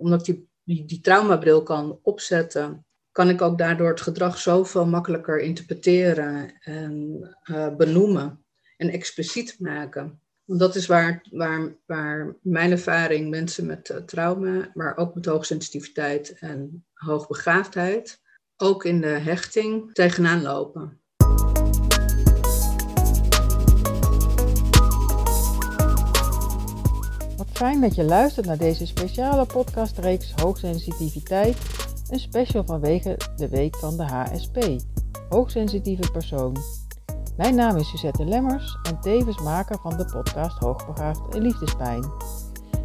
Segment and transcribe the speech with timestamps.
[0.00, 6.52] omdat ik die, traumabril kan opzetten, kan ik ook daardoor het gedrag zoveel makkelijker interpreteren
[6.60, 8.44] en uh, benoemen
[8.76, 10.20] en expliciet maken.
[10.44, 15.26] Want dat is waar, waar, waar mijn ervaring mensen met uh, trauma, maar ook met
[15.26, 18.20] hoogsensitiviteit en hoogbegaafdheid,
[18.56, 20.99] ook in de hechting tegenaan lopen.
[27.60, 31.56] Fijn dat je luistert naar deze speciale podcastreeks Hoogsensitiviteit,
[32.08, 34.76] een special vanwege de week van de HSP,
[35.28, 36.56] Hoogsensitieve Persoon.
[37.36, 42.04] Mijn naam is Suzette Lemmers en tevens maker van de podcast Hoogbegaafd en Liefdespijn.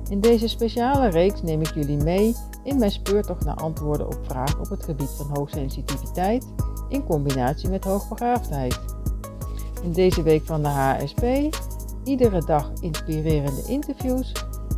[0.10, 4.60] In deze speciale reeks neem ik jullie mee in mijn speurtocht naar antwoorden op vragen
[4.60, 6.46] op het gebied van hoogsensitiviteit
[6.90, 8.80] in combinatie met hoogbegaafdheid.
[9.84, 11.24] In deze week van de HSP
[12.04, 14.32] iedere dag inspirerende interviews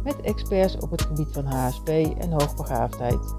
[0.08, 1.88] met experts op het gebied van HSP
[2.20, 3.36] en hoogbegaafdheid,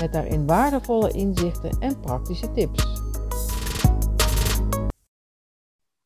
[0.00, 2.84] met daarin waardevolle inzichten en praktische tips.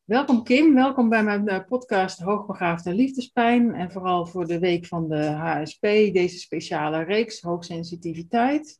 [0.03, 5.07] Welkom Kim, welkom bij mijn eh, podcast Hoogbegaafde Liefdespijn en vooral voor de week van
[5.07, 5.81] de HSP,
[6.13, 8.79] deze speciale reeks Hoogsensitiviteit.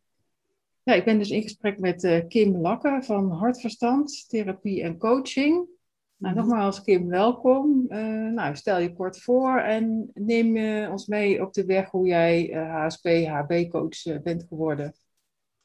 [0.84, 5.68] Ja, ik ben dus in gesprek met eh, Kim Lakke van Hartverstand, Therapie en Coaching.
[6.18, 7.86] Nou, nogmaals, Kim, welkom.
[7.90, 12.08] Uh, nou, stel je kort voor en neem uh, ons mee op de weg hoe
[12.08, 14.94] jij HSP, eh, bent geworden.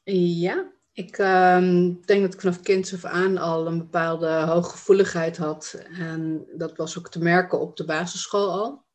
[0.03, 5.83] Ja, ik ehm, denk dat ik vanaf kind af aan al een bepaalde hooggevoeligheid had.
[5.97, 8.85] En dat was ook te merken op de basisschool al.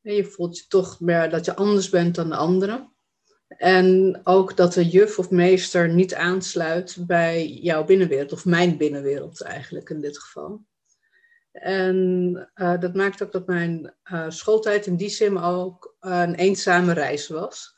[0.00, 2.92] je voelt je toch meer dat je anders bent dan de anderen.
[3.48, 9.40] En ook dat de juf of meester niet aansluit bij jouw binnenwereld, of mijn binnenwereld
[9.40, 10.66] eigenlijk in dit geval.
[11.52, 16.92] En uh, dat maakt ook dat mijn uh, schooltijd in die zin ook een eenzame
[16.92, 17.76] reis was.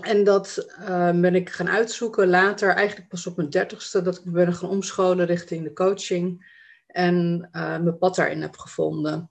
[0.00, 0.74] En dat
[1.14, 5.26] ben ik gaan uitzoeken later, eigenlijk pas op mijn dertigste, dat ik ben gaan omscholen
[5.26, 6.56] richting de coaching.
[6.86, 9.30] En mijn pad daarin heb gevonden.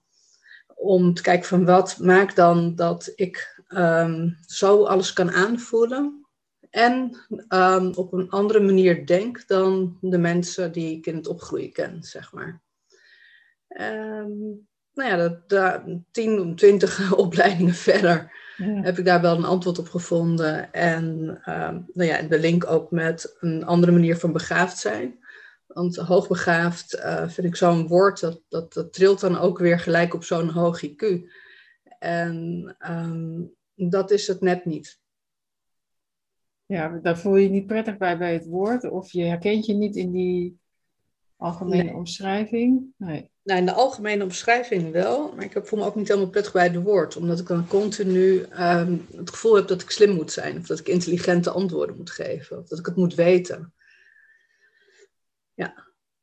[0.74, 6.26] Om te kijken van wat maakt dan dat ik um, zo alles kan aanvoelen.
[6.70, 7.16] En
[7.48, 12.02] um, op een andere manier denk dan de mensen die ik in het opgroeien ken,
[12.02, 12.62] zeg maar.
[13.80, 19.78] Um, nou ja, dat, daar, tien, twintig opleidingen verder heb ik daar wel een antwoord
[19.78, 20.72] op gevonden.
[20.72, 21.04] En
[21.46, 25.20] um, nou ja, de link ook met een andere manier van begaafd zijn.
[25.66, 30.14] Want hoogbegaafd uh, vind ik zo'n woord, dat, dat, dat trilt dan ook weer gelijk
[30.14, 31.30] op zo'n hoog IQ.
[31.98, 35.00] En um, dat is het net niet.
[36.66, 39.74] Ja, daar voel je je niet prettig bij bij het woord, of je herkent je
[39.74, 40.60] niet in die
[41.42, 42.94] algemene omschrijving?
[42.96, 43.30] Nee.
[43.42, 46.64] Nou, in de algemene omschrijving wel, maar ik voel me ook niet helemaal prettig bij
[46.64, 50.58] het woord, omdat ik dan continu um, het gevoel heb dat ik slim moet zijn,
[50.58, 53.72] of dat ik intelligente antwoorden moet geven, of dat ik het moet weten.
[55.54, 55.74] Ja,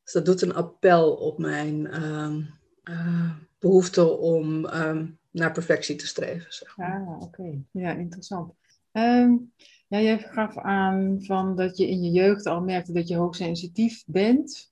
[0.03, 2.49] dus dat doet een appel op mijn um,
[2.83, 6.53] uh, behoefte om um, naar perfectie te streven.
[6.53, 7.05] Zeg maar.
[7.07, 7.61] Ah, oké.
[7.71, 8.53] Ja, interessant.
[9.87, 14.03] ja, jij gaf aan van dat je in je jeugd al merkte dat je hoogsensitief
[14.05, 14.71] bent.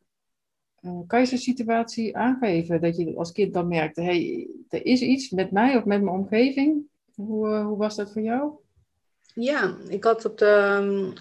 [0.88, 5.02] Eh, kan je zo'n situatie aangeven dat je als kind dan merkte, hey, er is
[5.02, 6.82] iets met mij of met mijn omgeving?
[7.16, 8.52] Hoe, eh, hoe was dat voor jou?
[9.34, 11.14] Ja, ik had op de,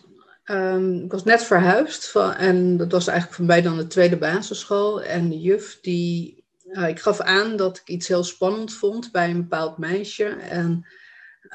[0.45, 4.17] um, ik was net verhuisd van, en dat was eigenlijk voor mij dan de tweede
[4.17, 5.03] basisschool.
[5.03, 9.31] En de juf die, uh, ik gaf aan dat ik iets heel spannend vond bij
[9.31, 10.25] een bepaald meisje.
[10.27, 10.87] En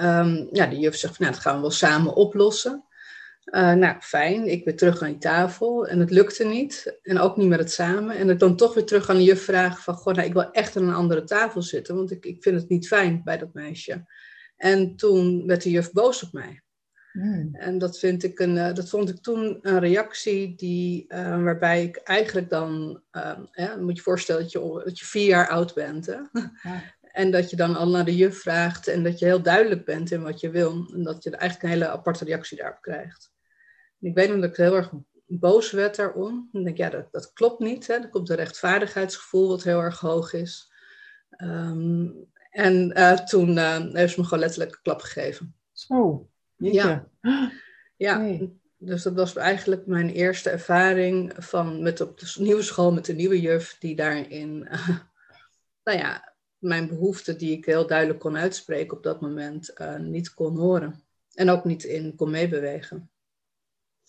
[0.01, 2.83] um, ja, de juf zegt nou, dat gaan we wel samen oplossen.
[3.45, 4.47] Uh, nou, fijn.
[4.47, 6.99] Ik weer terug aan die tafel en het lukte niet.
[7.01, 8.15] En ook niet met het samen.
[8.15, 9.93] En ik dan toch weer terug aan de juf vragen van...
[9.93, 12.69] Goh, nou, ik wil echt aan een andere tafel zitten, want ik, ik vind het
[12.69, 14.05] niet fijn bij dat meisje.
[14.55, 16.61] En toen werd de juf boos op mij.
[17.11, 17.49] Hmm.
[17.53, 21.83] En dat, vind ik een, uh, dat vond ik toen een reactie die, uh, waarbij
[21.83, 23.01] ik eigenlijk dan...
[23.79, 26.05] Moet je voorstellen dat je, dat je vier jaar oud bent.
[26.05, 26.17] Hè?
[26.31, 26.83] Ja.
[27.11, 30.11] En dat je dan al naar de juf vraagt en dat je heel duidelijk bent
[30.11, 30.89] in wat je wil.
[30.93, 33.30] En dat je eigenlijk een hele aparte reactie daarop krijgt
[34.01, 34.91] ik weet nog dat ik heel erg
[35.25, 36.49] boos werd daarom.
[36.53, 37.87] En denk, ja, dat, dat klopt niet.
[37.87, 37.93] Hè.
[37.93, 40.71] Er komt een rechtvaardigheidsgevoel wat heel erg hoog is.
[41.37, 45.55] Um, en uh, toen uh, heeft ze me gewoon letterlijk een klap gegeven.
[45.71, 47.07] Zo, ja.
[47.95, 48.37] Ja,
[48.77, 53.13] dus dat was eigenlijk mijn eerste ervaring van met op de nieuwe school met de
[53.13, 54.89] nieuwe juf, die daarin, uh,
[55.83, 60.57] nou ja, mijn behoeften die ik heel duidelijk kon uitspreken op dat moment, niet kon
[60.57, 61.03] horen.
[61.33, 63.10] En ook niet in kon meebewegen.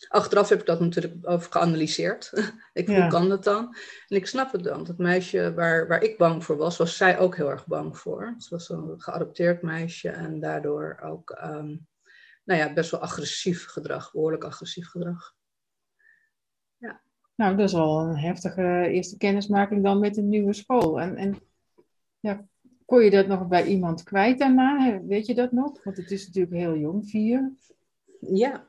[0.09, 2.33] Achteraf heb ik dat natuurlijk over geanalyseerd.
[2.73, 3.77] ik, Hoe kan dat dan?
[4.09, 4.85] En ik snap het dan.
[4.85, 8.35] Dat meisje waar, waar ik bang voor was, was zij ook heel erg bang voor.
[8.39, 11.87] Ze was een geadopteerd meisje en daardoor ook um,
[12.45, 15.35] nou ja, best wel agressief gedrag, behoorlijk agressief gedrag.
[16.77, 17.03] Ja.
[17.35, 21.01] Nou, dat is wel een heftige eerste kennismaking dan met een nieuwe school.
[21.01, 21.41] En, en
[22.21, 22.47] ja,
[22.85, 25.01] kon je dat nog bij iemand kwijt daarna?
[25.03, 25.85] Weet je dat nog?
[25.85, 27.53] Want het is natuurlijk heel jong, vier.
[28.21, 28.67] Ja,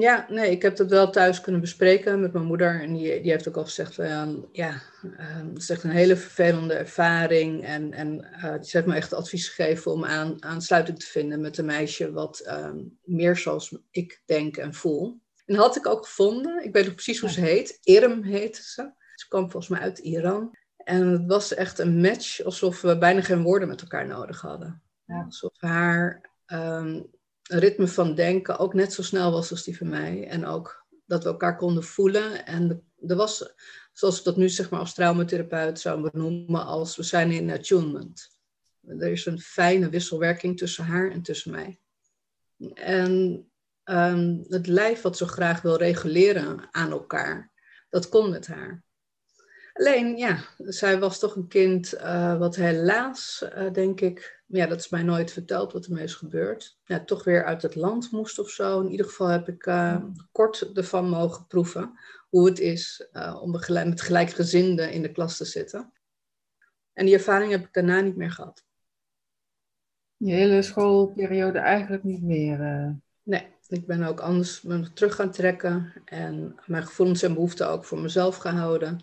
[0.00, 2.80] ja, nee, ik heb dat wel thuis kunnen bespreken met mijn moeder.
[2.80, 6.16] En die, die heeft ook al gezegd, van, ja, uh, het is echt een hele
[6.16, 7.64] vervelende ervaring.
[7.64, 11.58] En, en uh, die heeft me echt advies gegeven om aan, aansluiting te vinden met
[11.58, 12.70] een meisje wat uh,
[13.02, 15.20] meer zoals ik denk en voel.
[15.46, 18.90] En had ik ook gevonden, ik weet nog precies hoe ze heet, Irm heet ze.
[19.14, 20.56] Ze kwam volgens mij uit Iran.
[20.76, 24.82] En het was echt een match alsof we bijna geen woorden met elkaar nodig hadden.
[25.04, 25.22] Ja.
[25.24, 26.30] Alsof haar...
[26.46, 27.10] Um,
[27.42, 30.28] ritme van denken ook net zo snel was als die van mij.
[30.28, 32.46] En ook dat we elkaar konden voelen.
[32.46, 33.54] En er was,
[33.92, 38.40] zoals ik dat nu zeg maar als traumatherapeut zou benoemen, als we zijn in attunement.
[38.86, 41.80] Er is een fijne wisselwerking tussen haar en tussen mij.
[42.74, 43.44] En
[43.84, 47.52] um, het lijf wat zo graag wil reguleren aan elkaar,
[47.90, 48.84] dat kon met haar.
[49.72, 54.78] Alleen, ja, zij was toch een kind uh, wat helaas, uh, denk ik, ja, dat
[54.78, 56.78] is mij nooit verteld wat ermee is gebeurd.
[56.84, 58.80] Ja, toch weer uit het land moest of zo.
[58.80, 61.98] In ieder geval heb ik uh, kort ervan mogen proeven
[62.28, 63.08] hoe het is
[63.40, 65.92] om met gelijkgezinden in de klas te zitten.
[66.92, 68.64] En die ervaring heb ik daarna niet meer gehad.
[70.16, 72.58] Je hele schoolperiode eigenlijk niet meer?
[73.22, 77.98] Nee, ik ben ook anders terug gaan trekken en mijn gevoelens en behoeften ook voor
[77.98, 79.00] mezelf gehouden.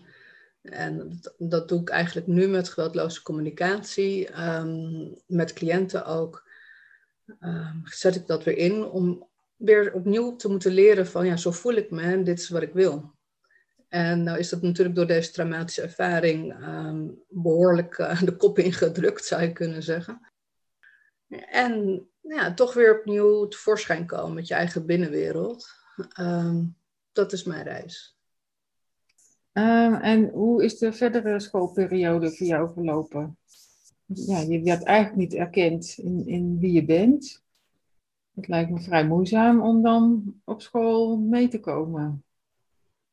[0.62, 6.48] En dat, doe ik eigenlijk nu met geweldloze communicatie, um, met cliënten ook.
[7.40, 11.50] Um, zet ik dat weer in om weer opnieuw te moeten leren van ja, zo
[11.50, 13.14] voel ik me en dit is wat ik wil.
[13.88, 19.24] En nou is dat natuurlijk door deze traumatische ervaring um, behoorlijk uh, de kop ingedrukt,
[19.24, 20.20] zou je kunnen zeggen.
[21.50, 25.68] En ja, toch weer opnieuw tevoorschijn komen met je eigen binnenwereld.
[27.12, 28.19] dat is mijn reis.
[29.52, 33.38] Ehm, en hoe is de verdere schoolperiode voor jou verlopen?
[34.06, 37.42] Ja, je werd eigenlijk niet erkend in, in wie je bent.
[38.34, 42.24] Het lijkt me vrij moeizaam om dan op school mee te komen.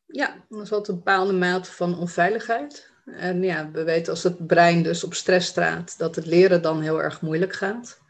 [0.06, 2.92] Ja, er zat een bepaalde mate van onveiligheid.
[3.06, 6.82] En ja, we weten als het brein dus op stress staat, dat het leren dan
[6.82, 8.02] heel erg moeilijk gaat.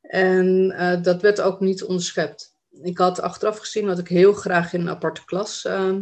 [0.00, 2.56] En uh, dat werd ook niet onderschept.
[2.82, 5.96] Ik had achteraf gezien dat ik heel graag in een aparte klas uh,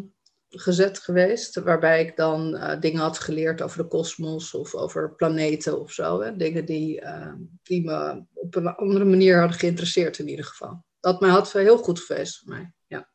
[0.61, 5.81] gezet geweest, waarbij ik dan uh, dingen had geleerd over de kosmos of over planeten
[5.81, 6.21] of zo.
[6.21, 6.37] Hè?
[6.37, 10.85] Dingen die, uh, die me op een andere manier hadden geïnteresseerd in ieder geval.
[11.01, 13.09] Dat mij had heel goed geweest voor mij, ja.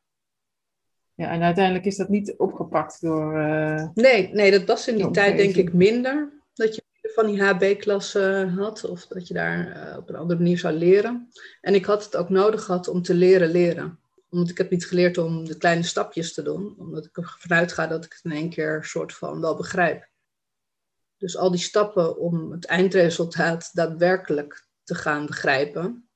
[1.16, 3.38] Ja, en uiteindelijk is dat niet opgepakt door...
[3.38, 6.44] Uh, nee, nee, dat was in die tijd denk ik minder.
[6.54, 10.74] Dat je van die HB-klassen had of dat je daar op een andere manier zou
[10.74, 11.30] leren.
[11.62, 13.99] En ik had het ook nodig gehad om te leren leren
[14.30, 16.76] omdat ik heb niet geleerd om de kleine stapjes te doen.
[16.78, 20.10] Omdat ik ervan uitga dat ik het in één keer soort van wel begrijp.
[21.18, 26.10] Dus al die stappen om het eindresultaat daadwerkelijk te gaan begrijpen.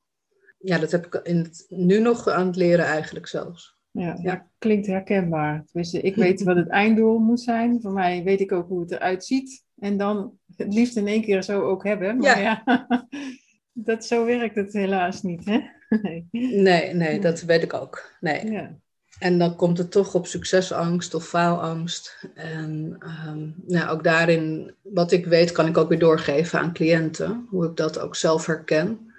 [0.57, 3.77] Ja, dat heb ik in het, nu nog aan het leren eigenlijk zelfs.
[3.91, 4.49] Ja, ja.
[4.57, 5.65] klinkt herkenbaar.
[5.65, 7.81] Tenminste, ik weet wat het einddoel moet zijn.
[7.81, 9.65] Voor mij weet ik ook hoe het eruit ziet.
[9.79, 12.17] En dan het liefst in één keer zo ook hebben.
[12.17, 12.87] Maar ja, ja
[13.87, 15.59] dat, zo werkt het helaas niet, hè?
[16.01, 18.11] Nee, nee, nee dat weet ik ook.
[18.19, 18.51] Nee.
[18.51, 18.81] Ja.
[19.19, 22.25] En dan komt het toch op succesangst of faalangst.
[22.35, 27.47] En um, nou, ook daarin, wat ik weet, kan ik ook weer doorgeven aan cliënten.
[27.49, 29.13] Hoe ik dat ook zelf herken.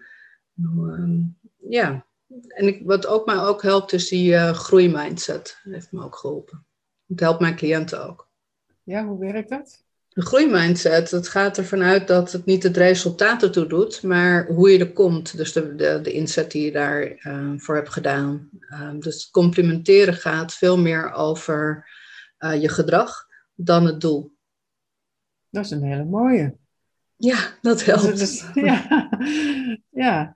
[0.63, 2.07] Um, ja,
[2.49, 5.61] en ik, wat ook mij ook helpt, is die uh, groeimindset.
[5.65, 6.67] Dat heeft me ook geholpen.
[7.07, 8.29] Het helpt mijn cliënten ook.
[8.83, 9.84] Ja, hoe werkt dat?
[10.15, 14.71] Een groeimindset, dat gaat ervan uit dat het niet het resultaat ertoe doet, maar hoe
[14.71, 15.37] je er komt.
[15.37, 18.49] Dus de, de, de inzet die je daarvoor uh, voor hebt gedaan.
[18.61, 21.91] Uh, dus complimenteren gaat veel meer over
[22.39, 24.35] uh, je gedrag dan het doel.
[25.51, 26.57] Dat is een hele mooie.
[27.17, 28.19] Ja, dat helpt.
[28.19, 29.09] Dus, ja.
[29.91, 30.35] ja,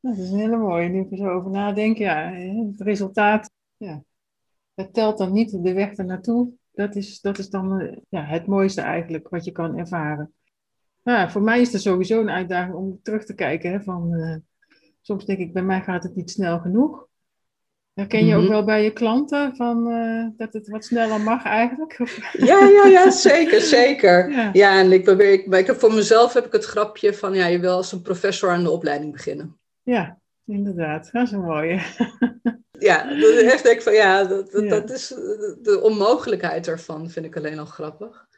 [0.00, 0.88] dat is een hele mooie.
[0.88, 4.02] Nu ik er zo over nadenk, ja, het resultaat, ja.
[4.74, 8.46] Het telt dan niet de weg ernaartoe, dat is, dat is dan eh, ja, het
[8.46, 10.32] mooiste eigenlijk wat je kan ervaren.
[11.02, 13.70] Nou, voor mij is het sowieso een uitdaging om terug te kijken.
[13.70, 14.36] Hè, van, uh,
[15.00, 17.08] soms denk ik, bij mij gaat het niet snel genoeg.
[17.92, 18.50] Herken je ook mhm.
[18.50, 21.98] wel bij je klanten van, uh, dat het wat sneller mag eigenlijk?
[22.32, 24.30] Ja, ja, ja zeker, zeker.
[24.30, 24.50] Ja.
[24.52, 27.60] ja, en ik probeer, ik, ik, voor mezelf heb ik het grapje van, ja, je
[27.60, 29.58] wil als een professor aan de opleiding beginnen.
[29.82, 30.19] Ja,
[30.50, 31.12] inderdaad.
[31.12, 31.80] Dat is een mooie.
[32.88, 35.08] ja, dat is echt van ja, dat, dat, is
[35.62, 38.28] de onmogelijkheid ervan vind ik alleen al grappig.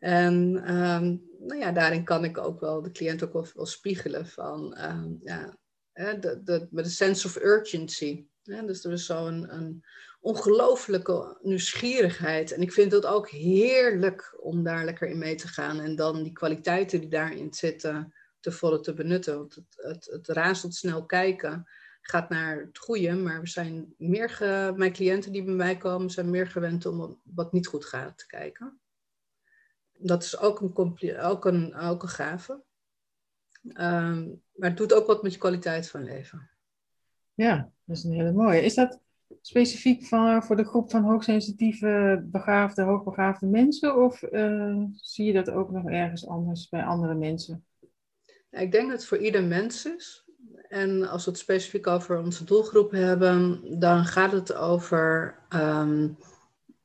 [0.00, 0.34] En
[0.74, 4.78] um, nou ja, daarin kan ik ook wel de cliënt ook wel, wel spiegelen van
[4.80, 5.56] um, ja,
[5.92, 8.26] de, de, met een sense of urgency.
[8.42, 9.84] dus er is zo'n een, een
[10.20, 12.52] ongelooflijke nieuwsgierigheid.
[12.52, 15.80] En ik vind het ook heerlijk om daar lekker in mee te gaan.
[15.80, 19.36] En dan die kwaliteiten die daarin zitten te volle te benutten.
[19.36, 21.66] Want het, het, het razendsnel kijken
[22.00, 23.14] gaat naar het goede.
[23.14, 27.20] Maar we zijn meer ge, mijn cliënten die bij mij komen, zijn meer gewend om
[27.22, 28.80] wat niet goed gaat te kijken.
[29.98, 32.62] Dat is ook een, ook een, ook een gave.
[33.72, 36.50] Ehm, maar het doet ook wat met je kwaliteit van leven.
[37.34, 38.62] Ja, dat is een hele mooie.
[38.62, 39.00] Is dat
[39.40, 44.04] specifiek van, voor de groep van hoogsensitieve, begaafde, hoogbegaafde mensen?
[44.04, 47.64] Of uh, zie je dat ook nog ergens anders bij andere mensen?
[48.52, 50.24] Ik denk dat het voor ieder mens is.
[50.68, 56.16] En als we het specifiek over onze doelgroep hebben, dan gaat het over um,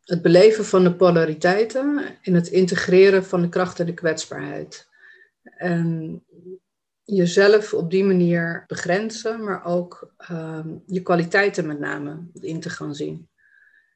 [0.04, 4.88] het beleven van de polariteiten in het integreren van de kracht en de kwetsbaarheid.
[5.44, 6.24] En
[7.04, 12.96] jezelf op die manier begrenzen, maar ook um, je kwaliteiten met name in te gaan
[12.96, 13.30] zien.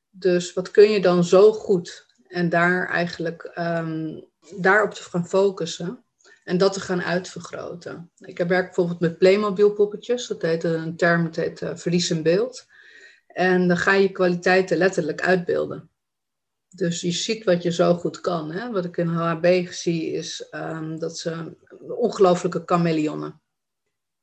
[0.10, 2.06] Dus wat kun je dan zo goed?
[2.28, 4.26] En daar eigenlijk um,
[4.58, 6.04] daarop te gaan focussen
[6.52, 8.12] en dat te gaan uitvergroten.
[8.18, 12.24] Ik werk bijvoorbeeld met Playmobil poppetjes, dat heet een term, dat heet uh, verlies in
[12.24, 12.66] beeld.
[13.28, 15.90] En dan ga je kwaliteiten letterlijk uitbeelden.
[16.70, 18.52] Dus je ziet wat je zo goed kan.
[18.52, 18.72] Hè?
[18.72, 23.42] Wat ik in HB zie is um, dat ze ongelooflijke chameleonnen.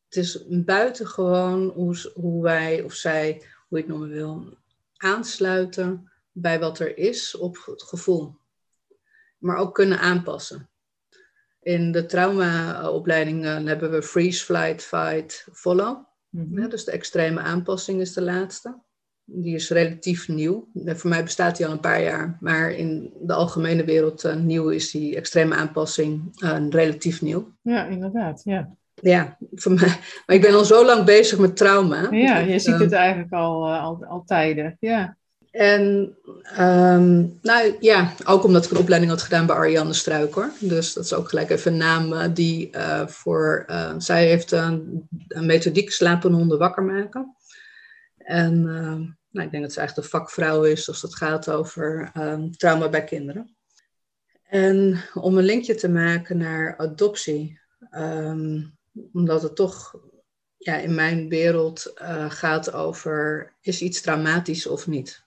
[0.09, 4.59] Het is buitengewoon hoe, hoe wij of zij, hoe je het noemen wil,
[4.97, 8.37] aansluiten bij wat er is op het gevoel.
[9.39, 10.69] Maar ook kunnen aanpassen.
[11.69, 15.97] In de traumaopleiding uh, hebben we freeze, flight, fight, follow.
[16.31, 18.79] Mm ja, dus de extreme aanpassing is de laatste.
[19.25, 20.69] Die is relatief nieuw.
[20.75, 22.37] Voor mij bestaat die al een paar jaar.
[22.41, 27.53] Maar in de algemene wereld uh, nieuw is die extreme aanpassing uh, relatief nieuw.
[27.63, 28.41] Ja, inderdaad.
[28.45, 28.77] Ja.
[28.95, 29.99] Ja, voor mij.
[30.27, 32.11] Maar ik ben al zo lang bezig met trauma.
[32.11, 34.77] Ja, je ziet het eigenlijk al, al, al tijden.
[34.81, 35.18] Ja.
[35.51, 36.17] En
[36.61, 40.51] um, nou ja, ook omdat ik een opleiding had gedaan bij Ariane Struik hoor.
[40.61, 43.65] Dus dat is ook gelijk even een naam uh, die uh, voor.
[43.71, 47.37] Uh, zij heeft een, een methodiek slapen honden wakker maken.
[48.17, 48.63] En
[49.31, 52.89] nou, ik denk dat ze echt een vakvrouw is als het gaat over um, trauma
[52.89, 53.57] bij kinderen.
[54.43, 58.77] En om een linkje te maken naar adoptie, um,
[59.13, 59.95] omdat het toch
[60.57, 61.93] ja, in mijn wereld
[62.29, 65.27] gaat over is iets traumatisch of niet.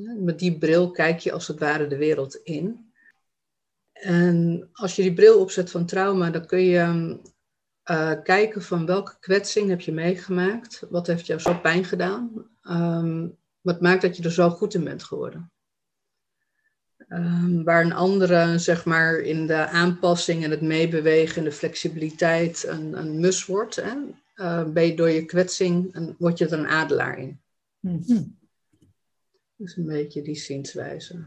[0.00, 2.92] Met die bril kijk je als het ware de wereld in.
[3.92, 7.18] En als je die bril opzet van trauma, dan kun je
[7.90, 10.86] uh, kijken van welke kwetsing heb je meegemaakt.
[10.90, 12.48] Wat heeft jou zo pijn gedaan?
[12.62, 15.52] Um, wat maakt dat je er zo goed in bent geworden?
[17.08, 22.66] Um, waar een andere, zeg maar, in de aanpassing en het meebewegen en de flexibiliteit
[22.66, 23.76] een, een mus wordt.
[23.76, 23.94] Hè?
[24.36, 27.40] Uh, ben je door je kwetsing, en word je er een adelaar in.
[27.80, 28.40] Mm.
[29.62, 31.24] Dus een beetje die zienswijze.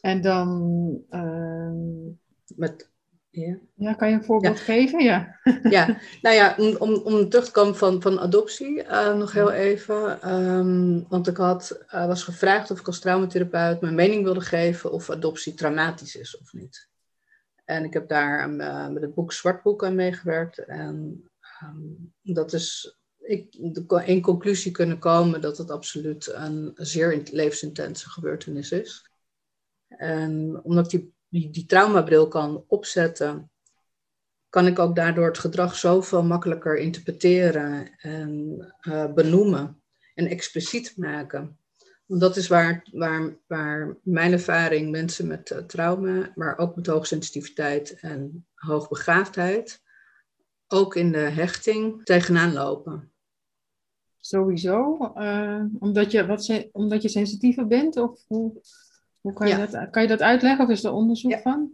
[0.00, 1.02] En dan.
[1.10, 2.12] Uh,
[2.56, 2.90] Met,
[3.30, 3.58] ja.
[3.74, 5.02] ja, kan je een voorbeeld geven?
[5.02, 5.38] Ja.
[5.62, 9.52] ja, nou ja, om, om, om terug te komen van, van adoptie, uh, nog heel
[9.52, 10.32] even.
[10.34, 14.92] Um, want ik had, uh, was gevraagd of ik als traumatherapeut mijn mening wilde geven
[14.92, 16.88] of adoptie traumatisch is of niet.
[17.64, 20.58] En ik heb daar uh, met het boek Zwartboek aan meegewerkt.
[20.58, 21.24] En
[21.62, 23.54] um, dat is ik
[24.04, 29.10] in conclusie kunnen komen dat het absoluut een zeer levensintense gebeurtenis is.
[29.88, 33.50] En omdat ik die, traumabril kan opzetten,
[34.48, 39.82] kan ik ook daardoor het gedrag zoveel makkelijker interpreteren en uh, benoemen
[40.14, 41.58] en expliciet maken.
[42.06, 46.86] Want dat is waar, waar, waar mijn ervaring mensen met uh, trauma, maar ook met
[46.86, 49.82] hoogsensitiviteit en hoogbegaafdheid,
[50.68, 53.13] ook in de hechting tegenaan lopen.
[54.26, 55.12] Sowieso.
[55.16, 57.96] Uh, omdat, je, wat, omdat je sensitiever bent?
[57.96, 58.52] Of hoe,
[59.20, 60.64] hoe kan, je dat, kan je dat uitleggen?
[60.64, 61.70] Of is er onderzoek van?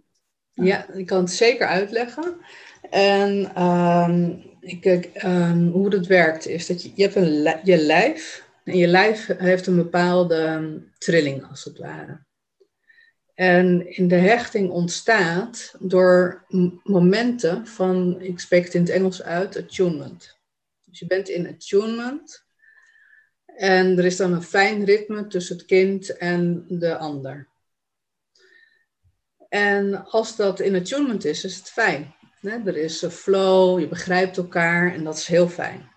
[0.52, 2.36] Ja, ik kan het zeker uitleggen.
[2.90, 8.48] En um, ik, um, hoe dat werkt is dat je, je hebt een, je lijf.
[8.64, 12.24] En je lijf heeft een bepaalde trilling als het ware.
[13.34, 16.44] En in de hechting ontstaat door
[16.82, 20.39] momenten van, ik spreek het in het Engels uit, attunement.
[20.90, 22.44] Dus je bent in attunement.
[23.46, 27.48] En er is dan een fijn ritme tussen het kind en de ander.
[29.48, 32.14] En als dat in attunement is, is het fijn.
[32.42, 35.90] Er is een flow, je begrijpt elkaar en dat is heel fijn.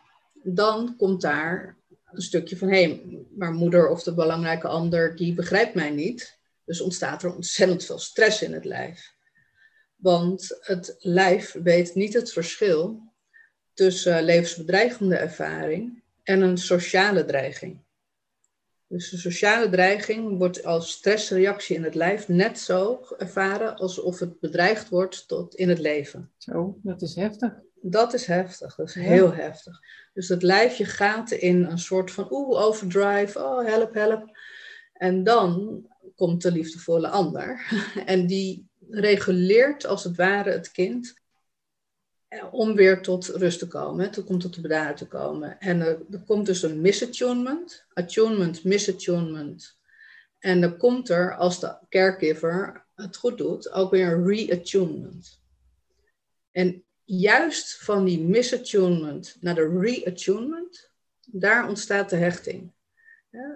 [0.43, 5.33] Dan komt daar een stukje van, hé, hey, maar moeder of de belangrijke ander, die
[5.33, 6.39] begrijpt mij niet.
[6.65, 9.13] Dus ontstaat er ontzettend veel stress in het lijf.
[9.95, 13.12] Want het lijf weet niet het verschil
[13.73, 17.81] tussen levensbedreigende ervaring en een sociale dreiging.
[18.87, 24.39] Dus de sociale dreiging wordt als stressreactie in het lijf net zo ervaren alsof het
[24.39, 26.31] bedreigd wordt tot in het leven.
[26.37, 27.53] Zo, dat is heftig.
[27.81, 29.79] Dat is heftig, dat is heel heftig.
[30.13, 34.37] Dus het lijfje gaat in een soort van oeh, overdrive, oh help, help.
[34.93, 35.81] En dan
[36.15, 37.61] komt de liefdevolle ander.
[38.05, 41.21] En die reguleert als het ware het kind
[42.51, 45.59] om weer tot rust te komen, tot, om tot de bedaren te komen.
[45.59, 49.77] En er, komt dus een misattunement, attunement, misattunement.
[50.39, 55.41] En dan komt er, als de caregiver het goed doet, ook weer een reattunement.
[56.51, 60.91] En juist van die misattunement naar de reattunement,
[61.25, 62.71] daar ontstaat de hechting.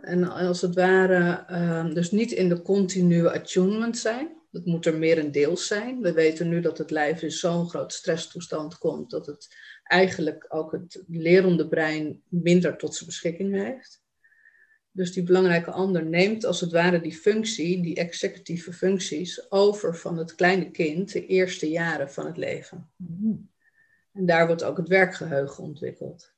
[0.02, 4.98] En als het ware, uh, dus niet in de continue attunement zijn, dat moet er
[4.98, 6.02] meer een deel zijn.
[6.02, 10.72] We weten nu dat het lijf in zo'n groot stresstoestand komt dat het eigenlijk ook
[10.72, 14.06] het lerende brein minder tot zijn beschikking heeft.
[14.92, 20.18] Dus die belangrijke ander neemt als het ware die functie, die executieve functies, over van
[20.18, 22.90] het kleine kind de eerste jaren van het leven.
[24.14, 26.34] En daar wordt ook het werkgeheugen ontwikkeld.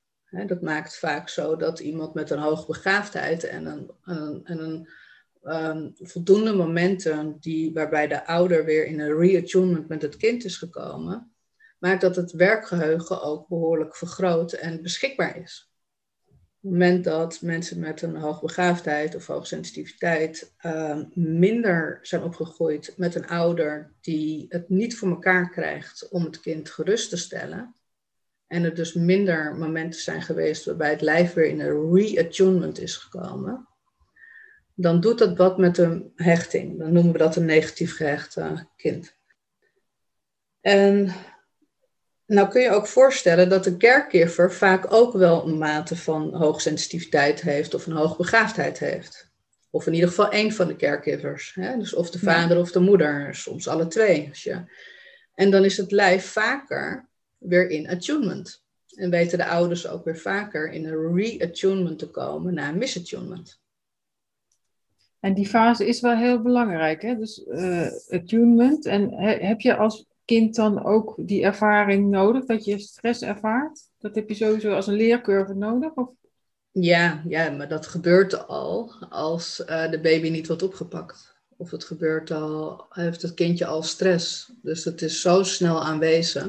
[0.47, 4.89] dat maakt vaak zo dat iemand met een hoogbegaafdheid en een, een, en een
[5.43, 10.57] um, voldoende momenten die, waarbij de ouder weer in een reattunement met het kind is
[10.57, 11.31] gekomen,
[11.79, 15.73] maakt dat het werkgeheugen ook behoorlijk vergroot en beschikbaar is.
[16.27, 23.15] Op het moment dat mensen met een hoogbegaafdheid of hoogsensitiviteit uh, minder zijn opgegroeid met
[23.15, 27.75] een ouder die het niet voor elkaar krijgt om het kind gerust te stellen,
[28.47, 32.95] en er dus minder momenten zijn geweest waarbij het lijf weer in een reattunement is
[32.95, 33.68] gekomen,
[34.81, 36.79] dan doet dat wat met een hechting.
[36.79, 39.15] Dan noemen we dat een negatief gehecht uh, kind.
[40.61, 41.13] En
[42.25, 47.41] nou kun je ook voorstellen dat de caregiver vaak ook wel een mate van hoogsensitiviteit
[47.41, 49.31] heeft of een hoogbegaafdheid heeft.
[49.69, 51.53] Of in ieder geval één van de caregivers.
[51.53, 51.77] Hè?
[51.77, 54.27] Dus of de vader of de moeder, soms alle twee.
[54.29, 54.63] Als je...
[55.33, 58.63] En dan is het lijf vaker weer in attunement.
[58.95, 63.59] En weten de ouders ook weer vaker in een re-attunement te komen na een misattunement.
[65.19, 67.15] En die fase is wel heel belangrijk, hè?
[67.15, 68.85] dus uh, attunement.
[68.85, 73.89] En heb je als kind dan ook die ervaring nodig, dat je stress ervaart?
[73.99, 75.93] Dat heb je sowieso als een leercurve nodig?
[75.93, 76.09] Of?
[76.71, 81.37] Ja, ja, maar dat gebeurt al als uh, de baby niet wordt opgepakt.
[81.57, 84.53] Of het gebeurt al, heeft het kindje al stress.
[84.61, 86.45] Dus het is zo snel aanwezig.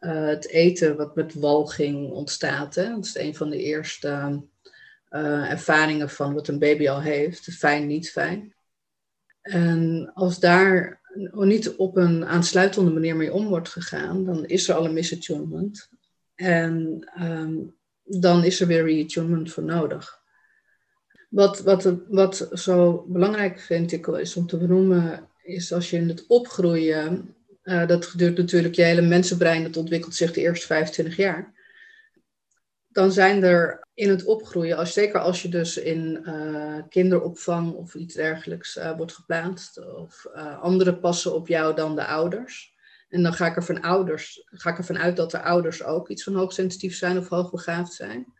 [0.00, 2.88] Uh, het eten wat met walging ontstaat, hè?
[2.88, 4.42] dat is een van de eerste
[5.10, 8.54] uh, ervaringen van wat een baby al heeft, fijn, niet fijn.
[9.42, 14.74] En als daar niet op een aansluitende manier mee om wordt gegaan, dan is er
[14.74, 15.88] al een misattunement.
[16.34, 20.18] En um, dan is er weer reattunement voor nodig.
[21.28, 26.08] Wat, wat, wat zo belangrijk vind ik is om te benoemen, is als je in
[26.08, 31.16] het opgroeien, uh, dat geduurt natuurlijk je hele mensenbrein, dat ontwikkelt zich de eerste 25
[31.16, 31.59] jaar
[32.92, 37.94] dan zijn er in het opgroeien, als, zeker als je dus in uh, kinderopvang of
[37.94, 42.74] iets dergelijks uh, wordt geplaatst, of uh, anderen passen op jou dan de ouders.
[43.08, 46.22] En dan ga ik, ervan ouders, ga ik ervan uit dat de ouders ook iets
[46.22, 48.32] van hoogsensitief zijn of hoogbegaafd zijn.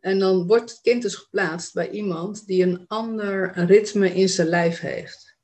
[0.00, 4.48] En dan wordt het kind dus geplaatst bij iemand die een ander ritme in zijn
[4.48, 5.36] lijf heeft.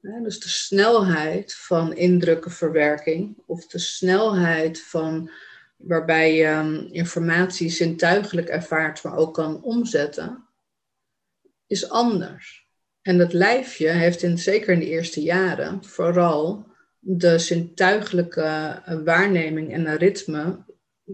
[0.00, 5.30] Dus de snelheid van indrukkenverwerking of de snelheid van
[5.76, 10.48] waarbij je um, informatie zintuigelijk ervaart, maar ook kan omzetten,
[11.66, 12.68] is anders.
[13.02, 16.66] En dat lijfje heeft in, zeker in de eerste jaren vooral
[16.98, 18.42] de zintuigelijke
[18.84, 20.64] eh, waarneming en een ritme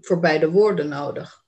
[0.00, 1.44] voor beide woorden nodig.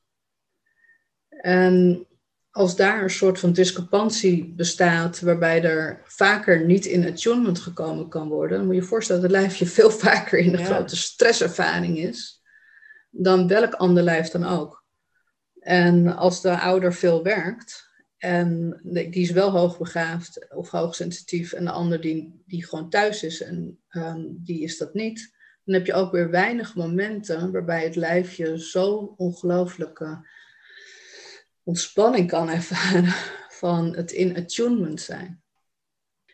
[1.28, 2.06] En
[2.50, 8.28] als daar een soort van discrepantie bestaat, waarbij er vaker niet in attunement gekomen kan
[8.28, 11.98] worden, dan moet je je voorstellen dat het lijfje veel vaker in een grote stresservaring
[11.98, 12.42] is
[13.16, 14.84] dan welk ander lijf dan ook.
[15.60, 21.70] En als de ouder veel werkt en die is wel hoogbegaafd of hoogsensitief en de
[21.70, 25.94] ander die, die gewoon thuis is en um, die is dat niet, dan heb je
[25.94, 30.26] ook weer weinig momenten waarbij het lijfje zo ongelooflijke
[31.62, 33.12] ontspanning kan ervaren
[33.60, 35.42] van het in attunement zijn.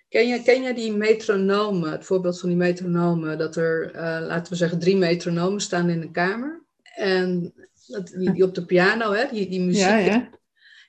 [0.09, 4.53] Ken je, ken je die metronomen, het voorbeeld van die metronomen, dat er, uh, laten
[4.53, 6.65] we zeggen, drie metronomen staan in een kamer?
[6.95, 7.55] En
[8.19, 9.83] die, die op de piano, hè, die, die muziek.
[9.83, 10.31] Ja, ja.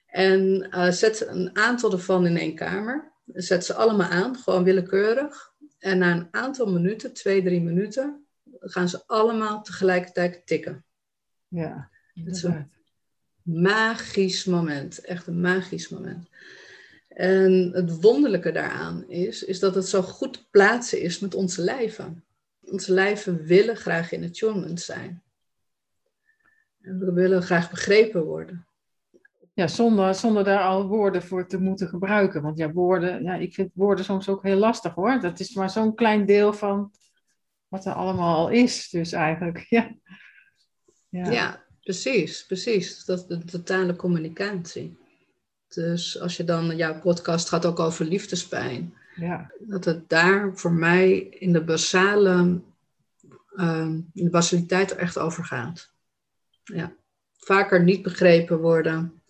[0.06, 3.12] En uh, zet een aantal ervan in één kamer.
[3.26, 5.54] Zet ze allemaal aan, gewoon willekeurig.
[5.80, 8.26] En na een aantal minuten, twee, drie minuten,
[8.60, 10.86] gaan ze allemaal tegelijkertijd tikken.
[11.48, 12.72] Ja, Het is een
[13.42, 15.00] magisch moment.
[15.00, 16.30] Echt een magisch moment.
[17.08, 21.62] En het wonderlijke daaraan is, is dat het zo goed te plaatsen is met onze
[21.62, 22.24] lijven.
[22.62, 25.22] Onze lijven willen graag in attunement zijn.
[26.82, 28.66] En we willen graag begrepen worden.
[29.54, 32.42] Ja, zonder, zonder daar al woorden voor te moeten gebruiken.
[32.42, 35.20] Want ja, woorden, ja, ik vind woorden soms ook heel lastig hoor.
[35.20, 36.92] Dat is maar zo'n klein deel van
[37.68, 39.66] wat er allemaal al is, dus eigenlijk.
[39.70, 39.90] Ja,
[41.10, 41.32] ja.
[41.32, 43.06] ja precies, precies.
[43.06, 44.98] Dat de totale communicatie.
[45.68, 48.94] Dus als je dan, jouw podcast gaat ook over liefdespijn.
[49.16, 49.52] Ja.
[49.60, 52.62] Dat het daar voor mij in de basale,
[53.56, 55.91] uh, in de basaliteit echt over gaat.
[56.64, 56.94] Ja.
[57.38, 59.22] Vaker niet begrepen worden.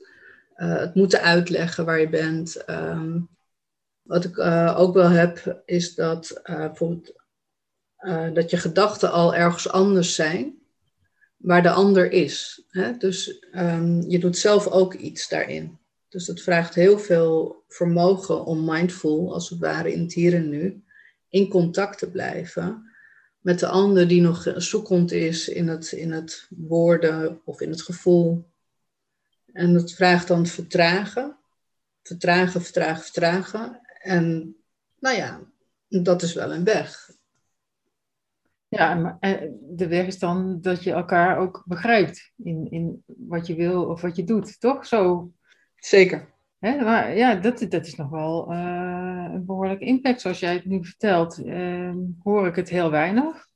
[0.55, 2.69] Uh, het moeten uitleggen waar je bent.
[2.69, 3.29] Um,
[4.01, 10.15] wat ik uh, ook wel heb, is dat uh, dat je gedachten al ergens anders
[10.15, 10.59] zijn,
[11.37, 12.65] waar de ander is.
[12.67, 12.97] Hè?
[12.97, 15.79] Dus um, je doet zelf ook iets daarin.
[16.09, 20.49] Dus het vraagt heel veel vermogen om mindful, als het ware in het hier en
[20.49, 20.83] nu,
[21.29, 22.90] in contact te blijven
[23.41, 27.81] met de ander die nog zoekend is in het, in het woorden of in het
[27.81, 28.49] gevoel.
[29.53, 31.37] En het vraagt dan vertragen,
[32.03, 33.81] vertragen, vertragen, vertragen.
[34.01, 34.55] En
[34.99, 35.41] nou ja,
[35.87, 37.09] dat is wel een weg.
[38.67, 43.47] Ja, maar eh, de weg is dan dat je elkaar ook begrijpt in, in wat
[43.47, 44.85] je wil of wat je doet, toch?
[44.85, 45.31] Zo
[45.81, 46.30] Zeker.
[46.61, 50.21] Hè, maar ja, dat, dat is nog wel uh, een behoorlijke impact.
[50.21, 51.93] Zoals jij het nu vertelt, uh,
[52.23, 53.47] hoor ik het heel weinig.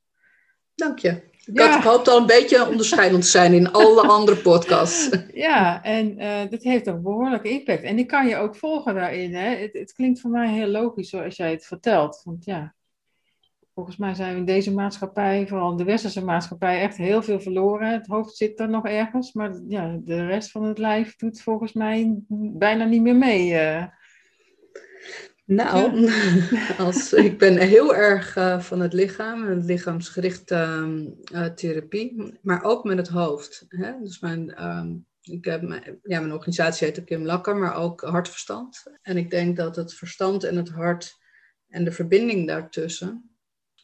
[0.76, 1.10] Dank je.
[1.46, 1.70] Ik ja.
[1.70, 5.10] had gehoopt al een beetje onderscheidend te zijn in alle andere podcasts.
[5.34, 7.84] Ja, en uh, dat heeft een behoorlijke impact.
[7.84, 9.36] En die kan je ook volgen daarin.
[9.36, 9.56] Hè?
[9.56, 12.22] Het, het klinkt voor mij heel logisch zoals jij het vertelt.
[12.24, 12.76] Want ja,
[13.76, 17.92] volgens mij zijn we in deze maatschappij, vooral de westerse maatschappij, echt heel veel verloren.
[17.92, 21.74] Het hoofd zit er nog ergens, maar ja, de rest van het lijf doet volgens
[21.74, 22.20] mij
[22.58, 23.52] bijna niet meer mee.
[23.54, 23.86] Uh.
[25.46, 26.10] Nou,
[26.78, 30.56] als, ik ben heel erg uh, van het lichaam, en lichaamsgerichte
[31.34, 33.66] uh, therapie, maar ook met het hoofd.
[33.68, 33.92] Hè?
[34.02, 38.84] Dus mijn, um, ik heb mijn, ja, mijn organisatie heet Kim Lakker, maar ook hartverstand.
[39.02, 41.18] En ik denk dat het verstand en het hart
[41.68, 43.35] en de verbinding daartussen,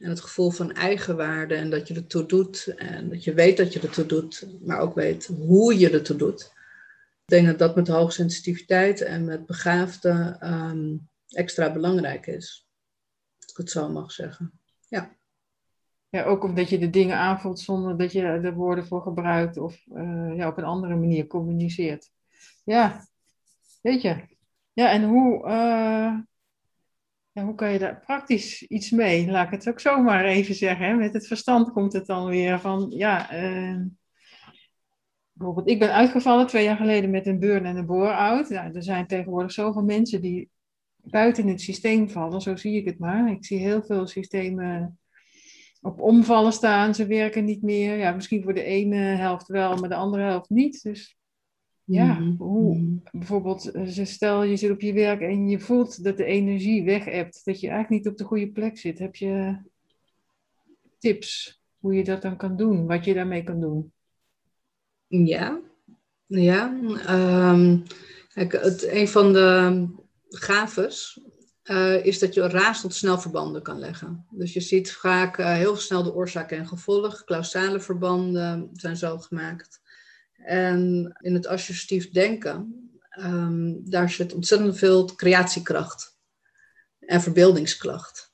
[0.02, 2.74] en het gevoel van eigenwaarde en dat je er toe doet.
[2.78, 6.04] En dat je weet dat je er toe doet, maar ook weet hoe je er
[6.04, 6.42] toe doet.
[7.26, 12.68] Ik denk dat dat met hoogsensitiviteit en met begaafde um, extra belangrijk is.
[13.40, 14.52] Als ik het zo mag zeggen.
[14.88, 15.16] Ja.
[16.10, 19.86] Ja, ook omdat je de dingen aanvoelt zonder dat je er woorden voor gebruikt of
[19.94, 22.12] uh, ja, op een andere manier communiceert.
[22.64, 23.08] Ja,
[23.82, 24.38] weet je.
[24.74, 26.18] Ja, en hoe, uh,
[27.34, 29.32] hoe kan je daar praktisch iets mee?
[29.32, 30.98] Laat ik het ook zomaar even zeggen.
[30.98, 33.82] Met het verstand komt het dan weer van, ja, uh,
[35.32, 38.50] bijvoorbeeld, ik ben uitgevallen twee jaar geleden met een burn- en een bore-out.
[38.50, 40.50] Ja, er zijn tegenwoordig zoveel mensen die
[40.96, 43.32] buiten het systeem vallen, zo zie ik het maar.
[43.32, 45.00] Ik zie heel veel systemen
[45.82, 47.98] op omvallen staan, ze werken niet meer.
[47.98, 50.84] Ja, misschien voor de ene helft wel, maar de andere helft niet.
[50.84, 51.17] Dus
[51.91, 52.36] ja, mm-hmm.
[52.38, 53.04] hoe, mm-hmm.
[53.12, 57.06] bijvoorbeeld, eh, stel je zit op je werk en je voelt dat de energie weg
[57.06, 58.99] hebt, dat je eigenlijk niet op de goede plek zit.
[58.99, 59.58] Heb je
[60.97, 63.93] tips hoe je dat dan kan doen, wat je daarmee kan doen?
[65.08, 65.60] Ja,
[66.25, 66.80] ja.
[67.51, 67.84] Um,
[68.34, 69.88] kijk, het, een van de
[70.30, 71.21] gaves
[71.63, 74.25] uh, is dat je razendsnel verbanden kan leggen.
[74.30, 77.23] Dus je ziet vaak uh, heel snel de oorzaak en gevolg.
[77.23, 79.82] Klausale verbanden zijn zo gemaakt.
[80.43, 86.17] En in het assertief denken, um, daar zit ontzettend veel creatiekracht
[86.99, 88.32] en verbeeldingskracht.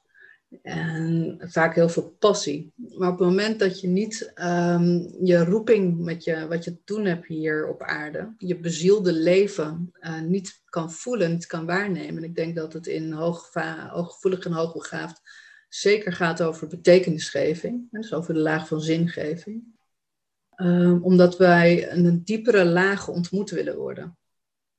[0.62, 2.74] En vaak heel veel passie.
[2.76, 6.82] Maar op het moment dat je niet um, je roeping met je, wat je te
[6.86, 12.18] doen hebt hier op aarde, je bezielde leven uh, niet kan voelen, niet kan waarnemen.
[12.18, 15.22] En ik denk dat het in hooggevoelig en hoogbegaafd
[15.70, 17.88] zeker gaat over betekenisgeving.
[17.92, 19.77] Dus over de laag van zingeving.
[20.62, 24.18] Um, omdat wij een diepere laag ontmoet willen worden.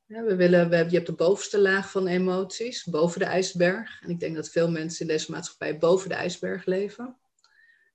[0.05, 4.03] Ja, we willen, we, je hebt de bovenste laag van emoties, boven de ijsberg.
[4.03, 7.17] En ik denk dat veel mensen in deze maatschappij boven de ijsberg leven.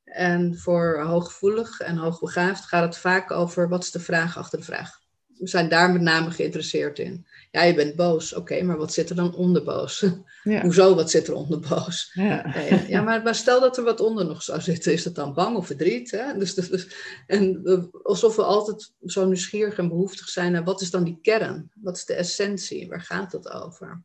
[0.03, 4.65] En voor hooggevoelig en hoogbegaafd gaat het vaak over wat is de vraag achter de
[4.65, 5.02] vraag.
[5.37, 7.25] We zijn daar met name geïnteresseerd in.
[7.51, 8.33] Ja, je bent boos.
[8.33, 10.05] Oké, maar wat zit er dan onder boos?
[10.43, 10.61] Ja.
[10.61, 12.11] Hoezo, wat zit er onder boos?
[12.13, 12.55] Ja,
[12.87, 14.93] ja maar, maar, stel dat er wat onder nog zou zitten.
[14.93, 16.11] Is het dan bang of verdriet?
[16.11, 16.37] Hè?
[16.37, 16.87] Dus, dus, dus
[17.27, 17.63] en
[18.03, 21.71] alsof we altijd zo nieuwsgierig en behoeftig zijn naar wat is dan die kern?
[21.81, 22.87] Wat is de essentie?
[22.87, 24.03] Waar gaat het over?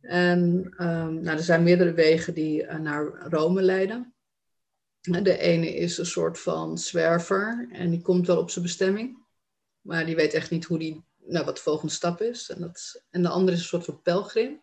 [0.00, 4.14] En um, nou, er zijn meerdere wegen die uh, naar Rome leiden.
[5.00, 9.23] De ene is een soort van zwerver en die komt wel op zijn bestemming.
[9.84, 12.50] Maar die weet echt niet hoe die, nou, wat de volgende stap is.
[12.50, 14.62] En, dat, en de andere is een soort van pelgrim.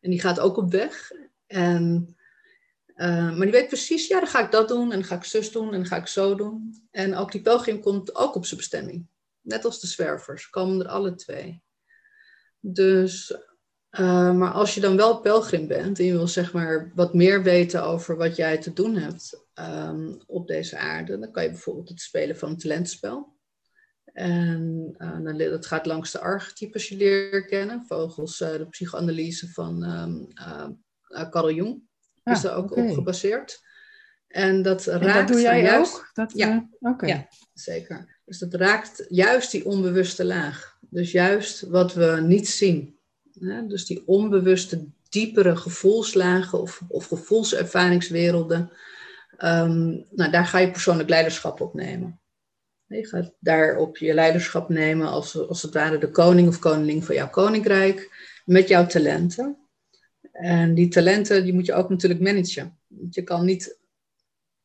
[0.00, 1.10] En die gaat ook op weg.
[1.46, 2.16] En,
[2.96, 4.92] uh, maar die weet precies, ja, dan ga ik dat doen.
[4.92, 5.66] En dan ga ik zus doen.
[5.66, 6.86] En dan ga ik zo doen.
[6.90, 9.06] En ook die pelgrim komt ook op zijn bestemming.
[9.40, 10.50] Net als de zwervers.
[10.50, 11.62] Komen er alle twee.
[12.60, 13.34] Dus
[13.90, 17.42] uh, maar als je dan wel pelgrim bent en je wil zeg maar wat meer
[17.42, 21.88] weten over wat jij te doen hebt um, op deze aarde, dan kan je bijvoorbeeld
[21.88, 23.36] het spelen van een talentspel.
[24.12, 29.82] En uh, dat gaat langs de archetypes je leren kennen, volgens uh, de psychoanalyse van
[29.82, 30.28] um,
[31.30, 31.82] Carl Jung.
[32.22, 33.60] Ah, is daar ook op gebaseerd.
[34.28, 35.04] En dat raakt.
[35.04, 36.10] En dat doe jij juist, ook?
[36.12, 37.08] Dat, ja, okay.
[37.08, 38.20] ja, zeker.
[38.24, 40.78] Dus dat raakt juist die onbewuste laag.
[40.80, 42.98] Dus juist wat we niet zien.
[43.68, 48.70] Dus die onbewuste, diepere gevoelslagen of, of gevoelservaringswerelden.
[49.38, 52.20] Um, nou, daar ga je persoonlijk leiderschap op nemen.
[52.92, 57.14] Je gaat daarop je leiderschap nemen als, als het ware de koning of koningin van
[57.14, 58.30] jouw koninkrijk.
[58.44, 59.56] Met jouw talenten.
[60.32, 62.78] En die talenten die moet je ook natuurlijk managen.
[62.86, 63.78] Want je kan niet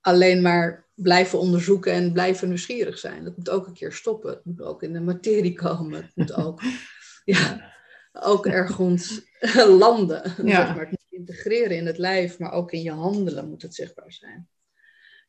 [0.02, 3.24] alleen maar blijven onderzoeken en blijven nieuwsgierig zijn.
[3.24, 4.30] Dat moet ook een keer stoppen.
[4.30, 6.02] Het moet ook in de materie komen.
[6.02, 6.62] Het moet ook
[7.26, 7.74] ja,
[8.12, 9.22] ook ergens
[9.80, 10.34] landen.
[10.36, 10.80] Zeg maar.
[10.80, 14.50] Het moet integreren in het lijf, maar ook in je handelen moet het zichtbaar zijn.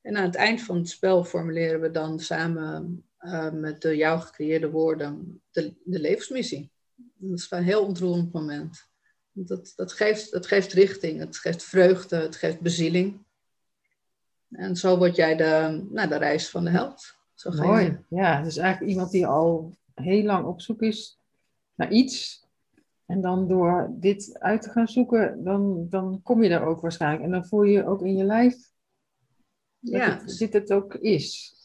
[0.03, 4.21] En aan het eind van het spel formuleren we dan samen uh, met de jou
[4.21, 6.71] gecreëerde woorden de, de levensmissie.
[6.95, 8.89] Dat is een heel ontroerend moment.
[9.33, 13.27] Dat, dat, geeft, dat geeft richting, het geeft vreugde, het geeft bezieling.
[14.51, 17.17] En zo word jij de, nou, de reis van de held.
[17.35, 18.43] Zo Mooi, ja.
[18.43, 21.21] Dus eigenlijk iemand die al heel lang op zoek is
[21.75, 22.47] naar iets
[23.07, 27.25] en dan door dit uit te gaan zoeken, dan, dan kom je daar ook waarschijnlijk.
[27.25, 28.55] En dan voel je ook in je lijf
[29.81, 30.21] ja.
[30.25, 31.57] het, dit het ook is.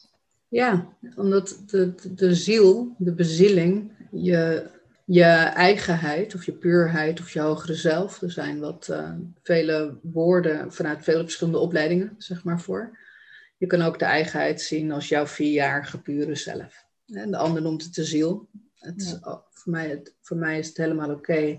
[0.48, 4.70] Ja, omdat de, de, ziel, de bezieling, je,
[5.04, 5.24] je
[5.54, 9.10] eigenheid of je puurheid of je hogere zelf, er zijn wat uh,
[9.42, 12.98] vele woorden vanuit vele verschillende opleidingen, zeg maar voor.
[13.56, 16.86] Je kan ook de eigenheid zien als jouw vierjarige pure zelf.
[17.06, 18.48] En de ander noemt het de ziel.
[18.74, 21.58] Het, voor, mij, het, voor mij is het helemaal oké.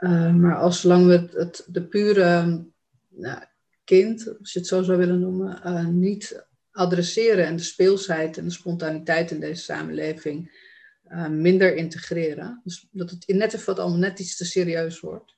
[0.00, 2.64] Uh, maar als zolang we het, het de pure
[3.08, 3.42] nou,
[3.86, 8.44] kind, als je het zo zou willen noemen, uh, niet adresseren en de speelsheid en
[8.44, 10.64] de spontaniteit in deze samenleving
[11.08, 15.36] uh, minder integreren, dus dat het net even wat allemaal net iets te serieus wordt,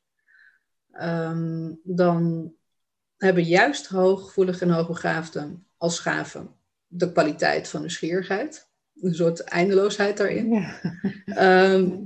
[1.00, 2.52] um, dan
[3.16, 6.54] hebben juist hooggevoelige en hoogbegaafden als gaven
[6.86, 8.68] de kwaliteit van nieuwsgierigheid
[9.00, 10.50] een soort eindeloosheid daarin.
[10.52, 10.80] Ja.
[11.24, 11.96] Ehm,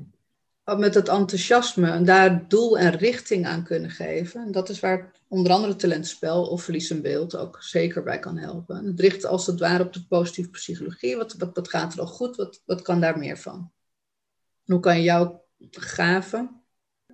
[0.64, 4.42] met het enthousiasme en daar doel en richting aan kunnen geven.
[4.42, 8.38] En dat is waar onder andere talentspel of verlies een beeld ook zeker bij kan
[8.38, 8.87] helpen.
[8.87, 11.16] het richt als het ware op de positieve psychologie.
[11.16, 12.37] Wat, wat, gaat er al goed?
[12.37, 13.72] Wat, wat kan daar meer van?
[14.64, 16.57] hoe kan je jouw gaven...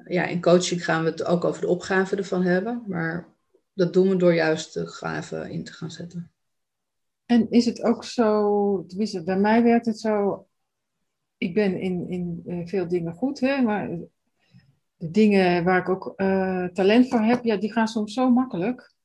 [0.05, 2.85] Ja, in coaching gaan we het ook over de opgave ervan hebben.
[2.87, 3.35] Maar
[3.75, 6.33] dat doen we door juist de gaven in te gaan zetten.
[7.27, 8.87] En is het ook zo,
[9.25, 10.48] bij mij werkt het zo,
[11.39, 13.89] ik ben in, in eh, veel dingen goed, hè, maar
[14.97, 18.97] de dingen waar ik ook uh, talent voor heb, ja, die gaan soms zo makkelijk.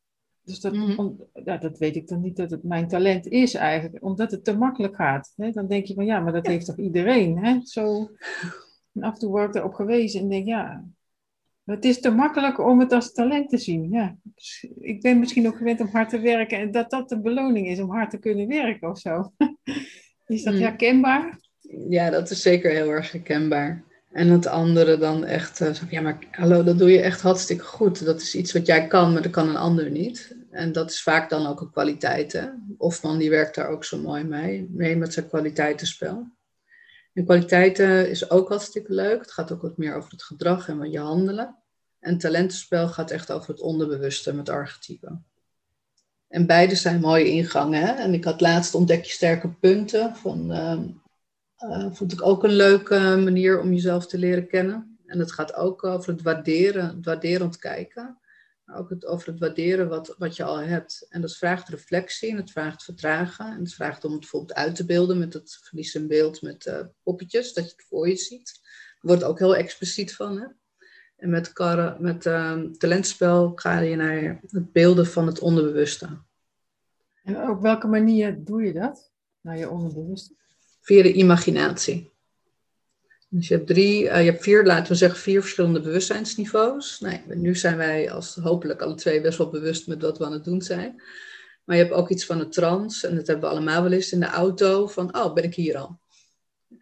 [0.44, 1.10] Dus dat, mhm.
[1.44, 4.58] ja, dat weet ik dan niet dat het mijn talent is eigenlijk, omdat het te
[4.58, 5.34] makkelijk gaat.
[5.36, 5.52] Hè?
[5.52, 7.38] Dan denk je van ja, maar dat heeft toch iedereen?
[7.38, 7.60] Hè?
[7.64, 8.10] Zo,
[8.94, 10.86] en af en toe word ik erop gewezen en denk ja,
[11.66, 13.90] het is te makkelijk om het als talent te zien.
[13.90, 14.16] Ja.
[14.24, 17.68] Dus ik ben misschien ook gewend om hard te werken en dat dat de beloning
[17.68, 19.34] is om hard te kunnen werken of zo.
[20.26, 20.64] Is dat hmm.
[20.64, 21.40] herkenbaar?
[21.90, 23.84] Ja, dat is zeker heel erg herkenbaar.
[24.12, 28.06] En het andere dan echt, uh, ja maar hallo, dat doe je echt hartstikke goed.
[28.06, 30.36] Dat is iets wat jij kan, maar dat kan een ander niet.
[30.52, 32.34] En dat is vaak dan ook een kwaliteit.
[32.34, 32.48] Hè?
[32.78, 36.28] Ofman die werkt daar ook zo mooi mee, mee met zijn kwaliteitenspel.
[37.14, 39.22] En kwaliteiten is ook hartstikke leuk.
[39.22, 41.56] Het gaat ook wat meer over het gedrag en wat je handelen.
[42.00, 45.26] En talentenspel gaat echt over het onderbewuste met archetypen.
[46.28, 47.82] En beide zijn mooie ingangen.
[47.82, 47.94] Hè?
[47.94, 50.16] En ik had laatst ontdek je sterke punten.
[50.16, 50.52] Van,
[51.64, 54.98] uh, vond ik ook een leuke manier om jezelf te leren kennen.
[55.06, 58.18] En het gaat ook over het waarderen, het waarderend kijken
[58.72, 61.06] ook het, over het waarderen wat, wat je al hebt.
[61.10, 63.46] En dat vraagt reflectie en het vraagt vertragen.
[63.46, 66.66] En het vraagt om het bijvoorbeeld uit te beelden met het verlies in beeld met
[66.66, 68.60] uh, poppetjes, dat je het voor je ziet.
[69.02, 70.40] Er wordt ook heel expliciet van.
[70.40, 70.48] Hè?
[71.16, 76.22] En met, karren, met uh, talentspel ga je naar het beelden van het onderbewuste.
[77.24, 79.12] En op welke manier doe je dat?
[79.42, 80.36] Naar je onderbewuste?
[80.84, 82.12] Via de imaginatie.
[83.30, 87.00] Dus je hebt drie, uh, je hebt vier, laten we zeggen, vier verschillende bewustzijnsniveaus.
[87.00, 90.32] Nee, nu zijn wij als hopelijk alle twee best wel bewust met wat we aan
[90.32, 91.02] het doen zijn.
[91.64, 93.08] Maar je hebt ook iets van een trance.
[93.08, 94.88] En dat hebben we allemaal wel eens in de auto.
[94.88, 96.00] Van, oh, ben ik hier al?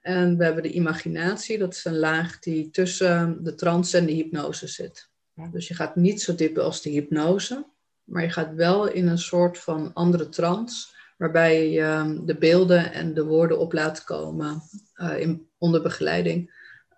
[0.01, 1.57] En we hebben de imaginatie.
[1.57, 5.09] Dat is een laag die tussen de trance en de hypnose zit.
[5.51, 7.65] Dus je gaat niet zo diep als de hypnose.
[8.03, 10.87] Maar je gaat wel in een soort van andere trance.
[11.21, 14.61] Waarbij je ehm, de beelden en de woorden op laat komen.
[14.95, 16.53] Uh, in, onder begeleiding.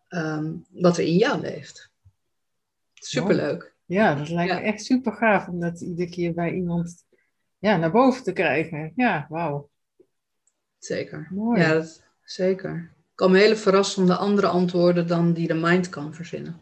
[0.10, 1.92] Um, wat er in jou leeft.
[2.94, 3.76] Superleuk.
[3.86, 7.06] Ja, dat lijkt me echt super gaaf om dat iedere keer bij iemand
[7.58, 8.94] ja, naar boven te krijgen.
[8.96, 9.70] Ja, wauw.
[10.78, 11.28] Zeker.
[11.32, 11.62] Mooi.
[11.62, 12.70] Ja, dat, zeker.
[12.70, 16.62] Er komen hele verrassende andere antwoorden dan die de mind kan verzinnen.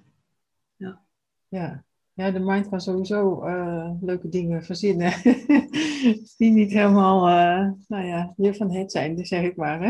[0.76, 1.02] Ja.
[1.47, 1.84] Ja,
[2.21, 5.13] ja de mind kan sowieso uh, leuke dingen verzinnen.
[6.38, 9.81] die niet helemaal, uh, nou ja, hier van het zijn, zeg ik maar.
[9.81, 9.89] Hè?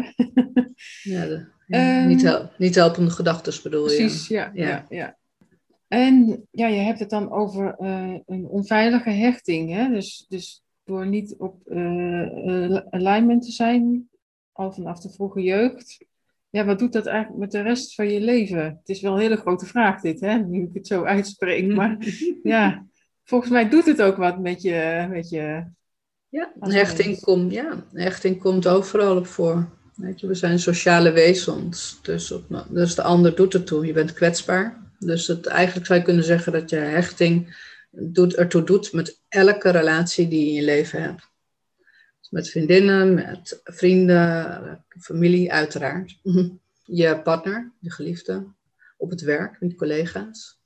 [1.14, 3.96] ja, de, ja um, niet, hel niet helpende gedachten bedoel je.
[3.98, 4.52] Precies, ja.
[4.54, 4.86] ja.
[4.90, 5.18] ja,
[5.88, 9.74] En ja, je hebt het dan over uh, een onveilige hechting.
[9.74, 9.90] Hè?
[9.90, 11.72] Dus, dus door niet op
[12.90, 14.10] alignment te zijn,
[14.52, 16.06] al vanaf de vroege jeugd.
[16.52, 18.64] Ja, wat doet dat eigenlijk met de rest van je leven?
[18.64, 20.38] Het is wel een hele grote vraag dit, hè?
[20.38, 21.68] nu ik het zo uitspreek.
[21.76, 21.98] Maar
[22.44, 22.86] ja,
[23.24, 25.08] volgens mij doet het ook wat met je...
[25.10, 25.64] Met je
[26.30, 29.70] ja, hechting, komt ja, hechting komt overal op voor.
[29.96, 33.86] Weet je, we zijn sociale wezens, dus, op, dus de ander doet het toe.
[33.86, 34.82] Je bent kwetsbaar.
[35.00, 37.56] Dus het, eigenlijk zou je kunnen zeggen dat je hechting
[37.92, 41.31] doet, ertoe doet met elke relatie die je in je leven hebt.
[42.32, 46.20] Met vriendinnen, met vrienden, familie, uiteraard.
[46.84, 48.48] Je partner, je geliefde,
[48.98, 50.60] op het werk, met collega's.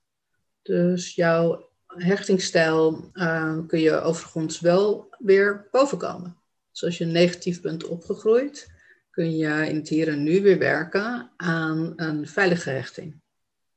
[0.61, 6.37] Dus jouw hechtingsstijl uh, kun je overigens wel weer bovenkomen.
[6.71, 8.71] Dus als je negatief bent opgegroeid,
[9.09, 13.21] kun je in het hier en nu weer werken aan een veilige hechting.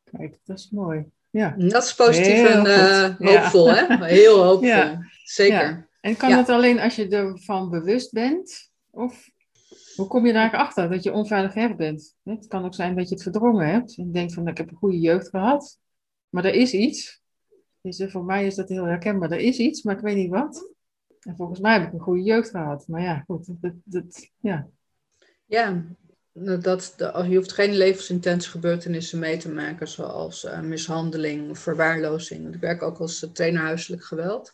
[0.04, 1.04] Kijk, dat is mooi.
[1.30, 1.54] Ja.
[1.58, 4.04] Dat is positief en uh, hoopvol, hè?
[4.04, 4.68] Heel hoopvol.
[4.68, 5.00] Ja.
[5.24, 5.87] Zeker.
[6.00, 8.70] En kan dat alleen als je ervan bewust bent?
[8.90, 9.30] Of
[9.96, 12.16] hoe kom je daar achter dat je onveilig gehecht bent?
[12.22, 13.96] Het kan ook zijn dat je het verdrongen hebt.
[13.96, 15.78] En denkt van, ik heb een goede jeugd gehad.
[16.28, 17.22] Maar er is iets.
[17.80, 19.30] Dus voor mij is dat heel herkenbaar.
[19.30, 20.72] Er is iets, maar ik weet niet wat.
[21.20, 22.88] En volgens mij heb ik een goede jeugd gehad.
[22.88, 23.46] Maar ja, goed.
[23.60, 24.68] Dat, dat, ja.
[25.46, 25.84] ja,
[26.32, 26.94] nou, dat,
[27.28, 32.54] je hoeft geen levensintense gebeurtenissen mee te maken, zoals uh, mishandeling, verwaarlozing.
[32.54, 34.52] Ik werk ook als trainer huiselijk geweld.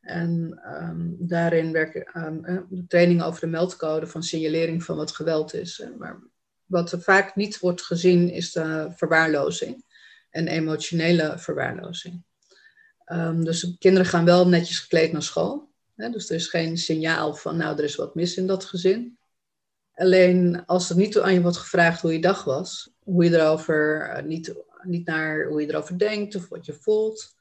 [0.00, 5.54] En um, daarin werk um, de training over de meldcode van signalering van wat geweld
[5.54, 5.82] is.
[5.98, 6.22] Maar
[6.64, 9.84] wat vaak niet wordt gezien is de verwaarlozing
[10.30, 12.22] en emotionele verwaarlozing.
[13.12, 15.70] Um, dus kinderen gaan wel netjes gekleed naar school.
[15.94, 16.10] Hè?
[16.10, 19.18] Dus er is geen signaal van, nou, er is wat mis in dat gezin.
[19.94, 24.10] Alleen als er niet aan je wordt gevraagd hoe je dag was, hoe je erover,
[24.16, 27.36] uh, niet, niet naar hoe je erover denkt of wat je voelt,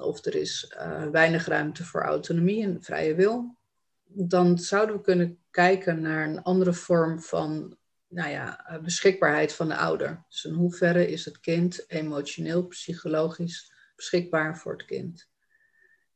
[0.00, 3.56] of er is uh, weinig ruimte voor autonomie en vrije wil,
[4.04, 7.76] dan zouden we kunnen kijken naar een andere vorm van
[8.08, 10.24] nou ja, eh, beschikbaarheid van de ouder.
[10.28, 15.28] Dus in hoeverre is het kind emotioneel, psychologisch beschikbaar voor het kind?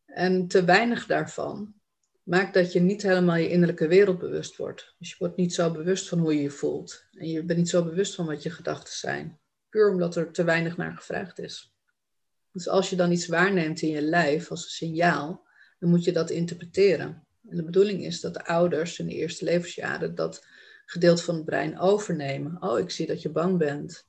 [0.06, 1.74] En te weinig daarvan
[2.22, 4.94] maakt dat je niet helemaal je innerlijke wereld bewust wordt.
[4.98, 7.06] Dus je wordt niet zo bewust van hoe je je voelt.
[7.12, 9.38] En je bent niet zo bewust van wat je gedachten zijn.
[9.68, 11.71] Puur omdat er te weinig naar gevraagd is.
[12.52, 15.46] Dus als je dan iets waarneemt in je lijf als een signaal,
[15.78, 17.26] dan moet je dat interpreteren.
[17.48, 20.46] En de bedoeling is dat de ouders in de eerste levensjaren dat
[20.86, 22.62] gedeelte van het brein overnemen.
[22.62, 24.06] Oh, ik zie dat je bang bent.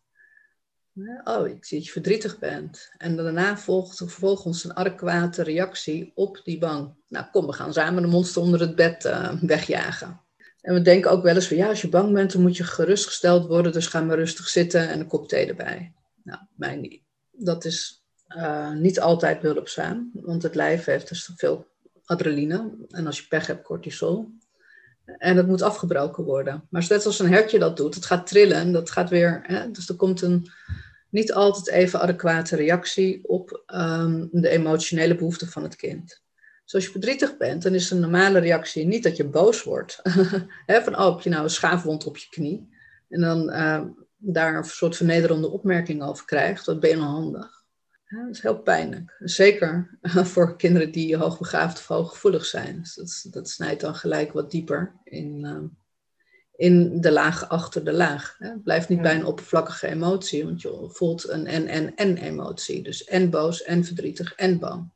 [1.24, 2.90] Oh, ik zie dat je verdrietig bent.
[2.98, 6.94] En daarna volgt vervolgens een adequate reactie op die bang.
[7.08, 10.22] Nou, kom, we gaan samen de monster onder het bed uh, wegjagen.
[10.62, 12.64] En we denken ook wel eens van, ja, als je bang bent, dan moet je
[12.64, 13.72] gerustgesteld worden.
[13.72, 15.94] Dus ga maar rustig zitten en een kop thee erbij.
[16.24, 17.02] Nou, mij niet.
[17.32, 18.03] Dat is
[18.38, 21.68] uh, niet altijd behulpzaam, want het lijf heeft dus veel
[22.06, 22.72] adrenaline.
[22.90, 24.32] En als je pech hebt, cortisol.
[25.06, 26.68] En dat moet afgebroken worden.
[26.70, 29.40] Maar net als een hertje dat doet, het gaat trillen en dat gaat weer.
[29.44, 30.50] Hè, dus er komt een
[31.10, 36.22] niet altijd even adequate reactie op um, de emotionele behoeften van het kind.
[36.64, 40.02] Dus als je verdrietig bent, dan is een normale reactie niet dat je boos wordt.
[40.84, 42.70] van, oh, heb je nou een schaafwond op je knie?
[43.10, 43.82] En dan uh,
[44.18, 46.66] daar een soort vernederende opmerking over krijgt.
[46.66, 47.63] Dat ben je handig.
[48.14, 49.16] Ja, dat is heel pijnlijk.
[49.20, 49.98] Zeker
[50.34, 52.80] voor kinderen die hoogbegaafd of hooggevoelig zijn.
[52.80, 55.64] Dus dat, dat snijdt dan gelijk wat dieper in, uh,
[56.56, 58.36] in de laag achter de laag.
[58.40, 58.50] Hè.
[58.50, 62.84] Het blijft niet bij een oppervlakkige emotie, want je voelt een en, en, en emotie.
[62.84, 64.92] Dus en boos, en verdrietig, en bang.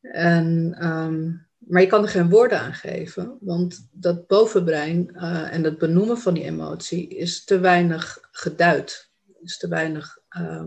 [0.00, 5.64] En, um, maar je kan er geen woorden aan geven, want dat bovenbrein uh, en
[5.64, 9.10] het benoemen van die emotie is te weinig geduid.
[9.42, 10.64] Is te weinig uh,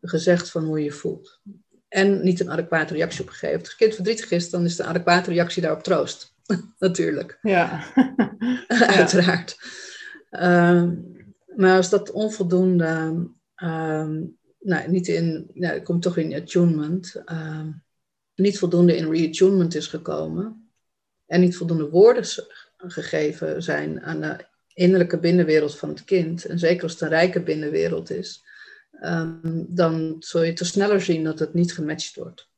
[0.00, 1.40] gezegd van hoe je voelt.
[1.88, 3.58] en niet een adequate reactie op gegeven.
[3.58, 6.34] Als het kind verdrietig is, dan is de adequate reactie daarop troost.
[6.78, 7.38] Natuurlijk.
[7.42, 7.84] Ja.
[8.68, 9.58] Uiteraard.
[10.30, 10.94] Ehm,
[11.56, 14.22] maar als dat onvoldoende, ehm,
[14.60, 17.70] nou, niet in, nou, ik kom toch in attunement, ehm,
[18.34, 20.70] niet voldoende in reattunement is gekomen
[21.26, 22.24] en niet voldoende woorden
[22.76, 24.36] gegeven zijn aan de
[24.74, 28.44] innerlijke binnenwereld van het kind, en zeker als het een rijke binnenwereld is,
[29.02, 32.48] um, dan zul je te sneller zien dat het niet gematcht wordt.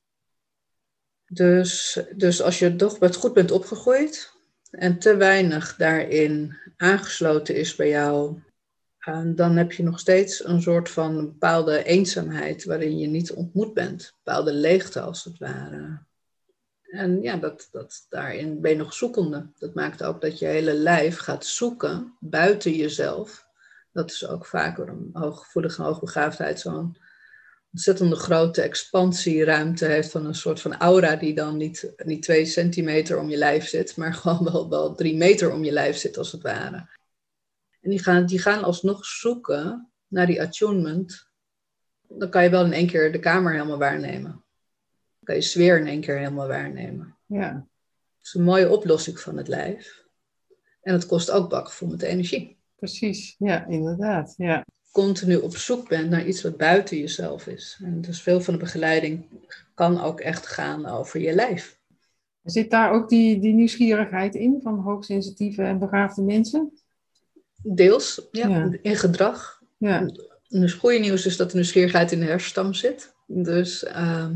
[1.27, 4.33] Dus, dus als je toch wat goed bent opgegroeid
[4.71, 8.39] en te weinig daarin aangesloten is bij jou,
[9.09, 13.75] uh, dan heb je nog steeds een soort van bepaalde eenzaamheid waarin je niet ontmoet
[13.75, 14.03] bent.
[14.03, 16.03] Een bepaalde leegte als het ware.
[16.83, 19.51] En ja, dat, dat, daarin ben je nog zoekende.
[19.59, 23.49] Dat maakt ook dat je hele lijf gaat zoeken buiten jezelf.
[23.93, 26.97] Dat is ook vaker een hooggevoelige hoogbegaafdheid zo'n
[27.73, 33.19] ontzettende grote expansieruimte heeft van een soort van aura die dan niet, niet twee centimeter
[33.19, 36.33] om je lijf zit, maar gewoon wel, wel drie meter om je lijf zit als
[36.33, 36.89] het ware.
[37.81, 41.29] En die gaan, die gaan alsnog zoeken naar die attunement.
[42.09, 44.31] Dan kan je wel in één keer de kamer helemaal waarnemen.
[44.31, 47.17] Dan kan je sfeer in één keer helemaal waarnemen.
[47.27, 47.53] Ja.
[47.53, 50.05] Dat is een mooie oplossing van het lijf.
[50.83, 52.60] En het kost ook bakvol met energie.
[52.81, 54.35] Precies, ja, inderdaad.
[54.37, 54.65] Ja.
[54.91, 57.81] Continu op zoek bent naar iets wat buiten jezelf is.
[57.85, 59.27] En dus veel van de begeleiding
[59.75, 61.79] kan ook echt gaan over je lijf.
[62.43, 66.73] Zit daar ook die, die nieuwsgierigheid in van hoogsensitieve en begaafde mensen?
[67.63, 69.63] Deels, ja, in gedrag.
[69.79, 70.11] Ja.
[70.49, 73.15] Dus goede nieuws is dat de nieuwsgierigheid in de hersenstam zit.
[73.27, 74.31] Dus, uh,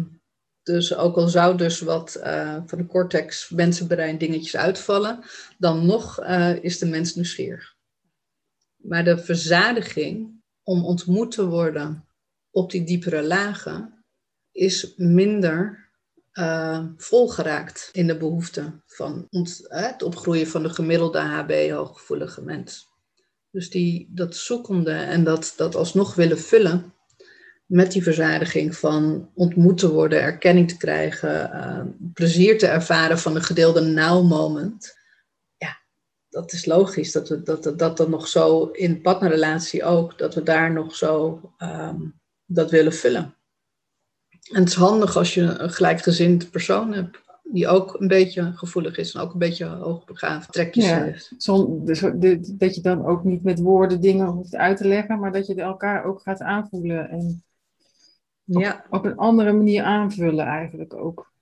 [0.62, 5.24] dus ook al zou dus wat uh, van de cortex mensenbrein dingetjes uitvallen,
[5.58, 7.73] dan nog uh, is de mens nieuwsgierig.
[8.84, 12.04] Maar de verzadiging om ontmoet te worden
[12.50, 14.04] op die diepere lagen
[14.52, 15.88] is minder
[16.32, 22.88] uh, volgeraakt in de behoefte van ont, het opgroeien van de gemiddelde HB-hooggevoelige mens.
[23.50, 26.94] Dus die, dat zoekende en dat, dat alsnog willen vullen
[27.66, 33.36] met die verzadiging van ontmoet te worden, erkenning te krijgen, uh, plezier te ervaren van
[33.36, 34.94] een gedeelde now moment.
[36.34, 40.18] Ja, dat is logisch dat we dat, dat, dat dan nog zo in partnerrelatie ook,
[40.18, 43.34] dat we daar nog zo um, dat willen vullen.
[44.52, 48.96] En het is handig als je een gelijkgezind persoon hebt die ook een beetje gevoelig
[48.96, 51.34] is en ook een beetje hoogbegaafd trekjes ja, heeft.
[51.38, 52.00] Zon, dus,
[52.52, 55.54] dat je dan ook niet met woorden dingen hoeft uit te leggen, maar dat je
[55.54, 57.44] elkaar ook gaat aanvoelen en
[58.44, 58.84] ja.
[58.88, 61.32] op, op een andere manier aanvullen eigenlijk ook.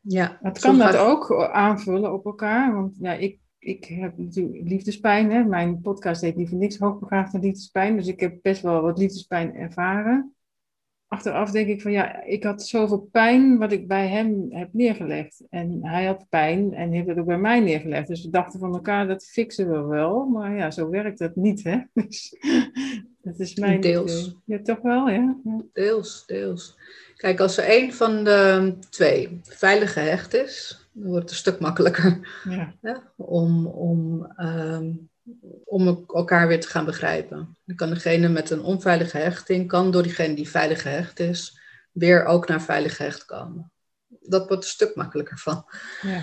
[0.00, 5.30] Ja, het kan dat ook aanvullen op elkaar, want ja, ik, ik heb natuurlijk liefdespijn.
[5.30, 5.44] Hè?
[5.44, 8.98] Mijn podcast heet niet voor niks hoogbegaafd en liefdespijn, dus ik heb best wel wat
[8.98, 10.34] liefdespijn ervaren
[11.14, 15.42] achteraf denk ik van ja, ik had zoveel pijn wat ik bij hem heb neergelegd.
[15.50, 18.08] En hij had pijn en heeft het ook bij mij neergelegd.
[18.08, 20.24] Dus we dachten van elkaar, dat fixen we wel.
[20.24, 21.78] Maar ja, zo werkt dat niet, hè.
[22.04, 22.36] Dus,
[23.22, 24.36] dat is mijn Deels.
[24.44, 25.36] Ja, toch wel, ja.
[25.72, 26.78] Deels, deels.
[27.16, 31.60] Kijk, als er een van de twee veilig gehecht is, dan wordt het een stuk
[31.60, 32.74] makkelijker ja.
[33.16, 35.10] om, om um,
[35.64, 37.56] om elkaar weer te gaan begrijpen.
[37.64, 41.60] Dan kan degene met een onveilige hechting, kan door diegene die veilig gehecht is,
[41.92, 43.72] weer ook naar veilig gehecht komen.
[44.20, 45.64] Dat wordt een stuk makkelijker van.
[46.02, 46.22] Ja.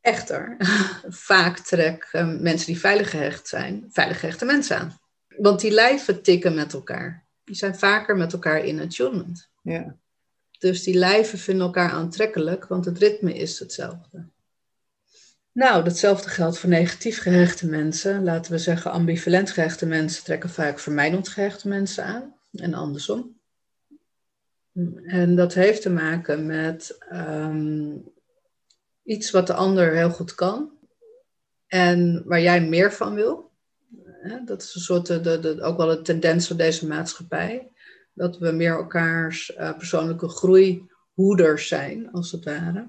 [0.00, 0.56] Echter,
[1.30, 4.98] vaak trekken mensen die veilig gehecht zijn, veilig gehechte mensen aan.
[5.36, 7.26] Want die lijven tikken met elkaar.
[7.44, 9.50] Die zijn vaker met elkaar in attunement.
[9.62, 9.96] Ja.
[10.58, 14.28] Dus die lijven vinden elkaar aantrekkelijk, want het ritme is hetzelfde.
[15.52, 18.24] Nou, datzelfde geldt voor negatief gehechte mensen.
[18.24, 23.36] Laten we zeggen, ambivalent gehechte mensen trekken vaak vermijdend gehechte mensen aan en andersom.
[25.04, 28.04] En dat heeft te maken met um,
[29.02, 30.70] iets wat de ander heel goed kan
[31.66, 33.50] en waar jij meer van wil.
[34.44, 37.70] Dat is een soort, de, ook wel een tendens van deze maatschappij.
[38.18, 42.88] Dat we meer elkaars uh, persoonlijke groeihoeders zijn, als het ware.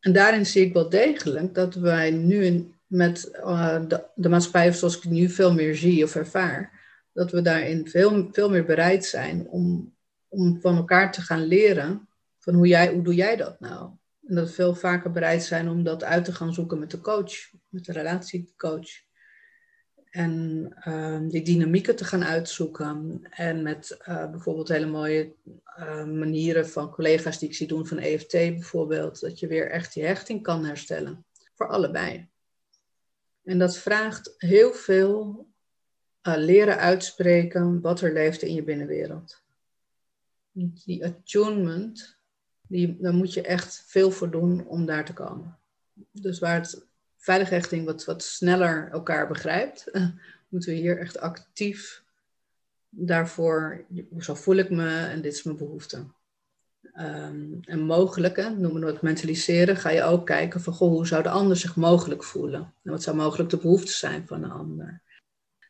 [0.00, 3.82] En daarin zie ik wel degelijk dat wij nu met uh,
[4.14, 6.72] de, maatschappij zoals ik nu veel meer zie of ervaar,
[7.12, 9.94] dat we daarin veel, veel meer bereid zijn om,
[10.28, 13.90] om van elkaar te gaan leren van hoe, jij, hoe doe jij dat nou?
[14.26, 17.00] En dat we veel vaker bereid zijn om dat uit te gaan zoeken met de
[17.00, 17.32] coach,
[17.68, 18.88] met de relatiecoach.
[20.10, 23.20] En uh, die dynamieken te gaan uitzoeken.
[23.30, 25.32] En met uh, bijvoorbeeld hele mooie
[25.78, 29.20] uh, manieren van collega's die ik zie doen van EFT bijvoorbeeld.
[29.20, 31.24] Dat je weer echt die hechting kan herstellen.
[31.54, 32.28] Voor allebei.
[33.44, 35.48] En dat vraagt heel veel
[36.22, 39.42] leren uitspreken wat er leeft in je binnenwereld.
[40.84, 42.18] Die attunement
[42.66, 45.58] Die, daar moet je echt veel voor doen om daar te komen.
[46.12, 46.89] Dus waar het
[47.20, 49.90] veilige hechting wat, wat sneller elkaar begrijpt,
[50.48, 52.02] moeten we hier echt actief
[52.88, 53.84] daarvoor,
[54.18, 56.06] zo voel ik me en dit is mijn behoefte.
[56.92, 61.06] Ehm, en mogelijk, hè, noemen we het mentaliseren, ga je ook kijken van goh, hoe
[61.06, 62.74] zou de ander zich mogelijk voelen?
[62.82, 65.02] En wat zou mogelijk de behoefte zijn van de ander?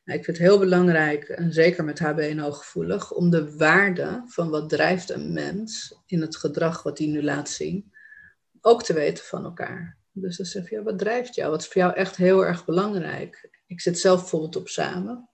[0.04, 4.22] Nou, ik vind het heel belangrijk, en zeker met HB en hooggevoelig, om de waarde
[4.26, 7.92] van wat drijft een mens in het gedrag wat hij nu laat zien,
[8.60, 9.99] ook te weten van elkaar.
[10.12, 11.50] Dus dan zeg je, ja, wat drijft jou?
[11.50, 13.48] Wat is voor jou echt heel erg belangrijk?
[13.66, 15.28] Ik zit zelf bijvoorbeeld op samen.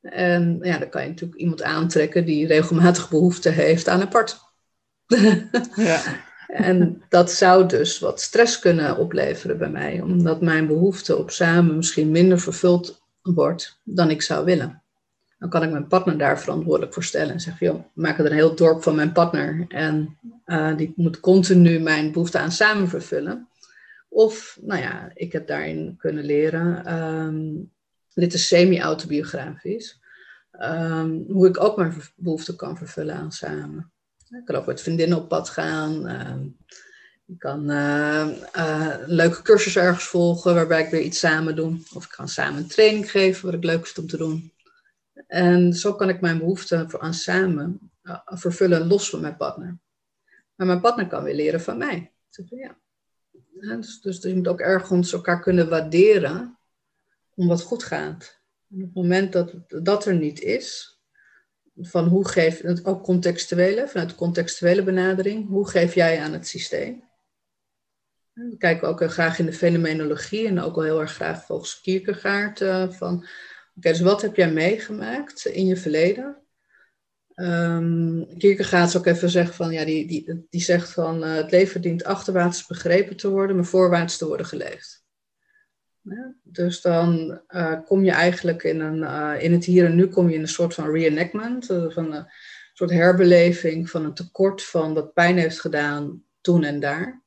[0.00, 4.40] En ja, dan kan je natuurlijk iemand aantrekken die regelmatig behoefte heeft aan apart.
[5.76, 6.02] Ja.
[6.46, 11.76] en dat zou dus wat stress kunnen opleveren bij mij, omdat mijn behoefte op samen
[11.76, 14.82] misschien minder vervuld wordt dan ik zou willen.
[15.38, 18.32] Dan kan ik mijn partner daar verantwoordelijk voor stellen en zeggen: joh, maak er een
[18.32, 23.48] heel dorp van mijn partner en uh, die moet continu mijn behoefte aan samen vervullen.
[24.14, 27.72] Of, nou ja, ik heb daarin kunnen leren, um,
[28.14, 30.00] dit is semi-autobiografisch,
[30.60, 33.92] um, hoe ik ook mijn behoefte kan vervullen aan samen.
[34.30, 36.06] Ik kan ook met vriendinnen op pad gaan.
[36.06, 36.36] Uh,
[37.26, 41.78] ik kan uh, uh, leuke cursus ergens volgen waarbij ik weer iets samen doe.
[41.94, 44.52] Of ik kan samen een training geven wat ik leuk vind om te doen.
[45.26, 49.78] En zo kan ik mijn behoeften aan samen uh, vervullen los van mijn partner.
[50.54, 52.12] Maar mijn partner kan weer leren van mij.
[52.48, 52.80] Ja.
[53.68, 56.58] Dus, dus, je moet ook ergens elkaar kunnen waarderen
[57.34, 58.40] om wat goed gaat.
[58.70, 61.00] En op het moment dat dat er niet is,
[61.76, 67.02] van hoe geef, ook contextuele, vanuit de contextuele benadering, hoe geef jij aan het systeem?
[68.32, 72.60] We kijken ook graag in de fenomenologie en ook al heel erg graag volgens Kierkegaard
[72.60, 73.14] uh, van,
[73.76, 76.41] oké, dus wat heb jij meegemaakt in je verleden?
[77.42, 81.80] Um, Kierkegaard ook even zeggen van, ja, die, die, die zegt van, uh, het leven
[81.80, 85.04] dient achterwaarts begrepen te worden, maar voorwaarts te worden geleefd.
[86.00, 90.06] Ja, dus dan uh, kom je eigenlijk in, een, uh, in het hier en nu
[90.06, 92.26] kom je in een soort van reenactment, van een
[92.72, 97.22] soort herbeleving van een tekort van wat pijn heeft gedaan toen en daar.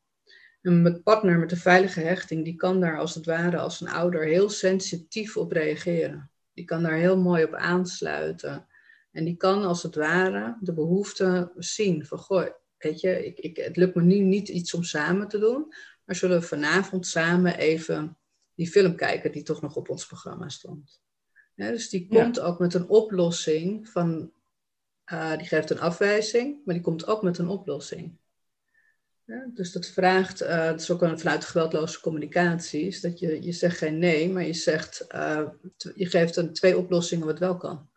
[0.62, 3.90] En mijn partner met de veilige hechting, die kan daar als het ware als een
[3.90, 6.32] ouder heel sensitief op reageren.
[6.54, 8.68] Die kan daar heel mooi op aansluiten.
[9.16, 12.48] En die kan als het ware de behoefte zien van, goh,
[12.78, 15.74] weet je, ik, ik, het lukt me nu niet iets om samen te doen,
[16.06, 18.18] maar zullen we vanavond samen even
[18.54, 21.02] die film kijken die toch nog op ons programma stond.
[21.56, 24.32] dus die komt ook met een oplossing van,
[25.14, 28.18] uh, die geeft een afwijzing, maar die komt ook met een oplossing.
[29.24, 33.42] Ja, dus dat vraagt, uh, dat is ook een, vanuit geweldloze communicatie, is dat je,
[33.42, 35.48] je zegt geen nee, maar je zegt, uh,
[35.96, 37.90] je geeft een twee oplossingen wat wel kan.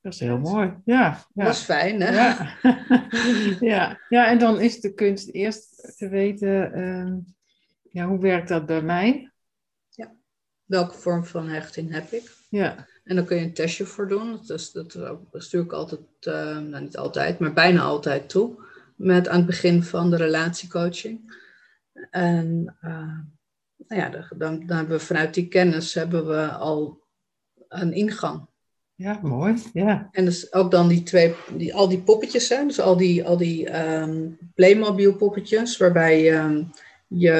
[0.00, 1.24] Dat is heel mooi, ja.
[1.34, 1.44] ja.
[1.44, 2.10] Dat is fijn, hè?
[2.10, 2.56] Ja.
[3.74, 4.00] ja.
[4.08, 7.16] ja, en dan is de kunst eerst te weten, uh,
[7.90, 9.32] ja, hoe werkt dat bij mij?
[10.68, 12.36] welke vorm van hechting heb ik.
[12.48, 12.86] Ja.
[13.04, 14.40] En dan kun je een testje voor doen.
[14.46, 14.98] Dus dat
[15.32, 18.66] stuur ik altijd, uh, nou niet altijd, maar bijna altijd toe.
[18.96, 21.42] Met aan het begin van de relatiecoaching.
[22.10, 23.18] En uh,
[23.76, 27.02] nou ja, dan, dan hebben we vanuit die kennis hebben we al
[27.68, 28.46] een ingang.
[28.98, 29.54] Ja, mooi.
[29.72, 30.08] Ja.
[30.12, 32.64] En dus ook dan die twee, die, al die poppetjes, hè?
[32.64, 36.70] dus al die, al die um, Playmobil poppetjes, waarbij um,
[37.06, 37.30] je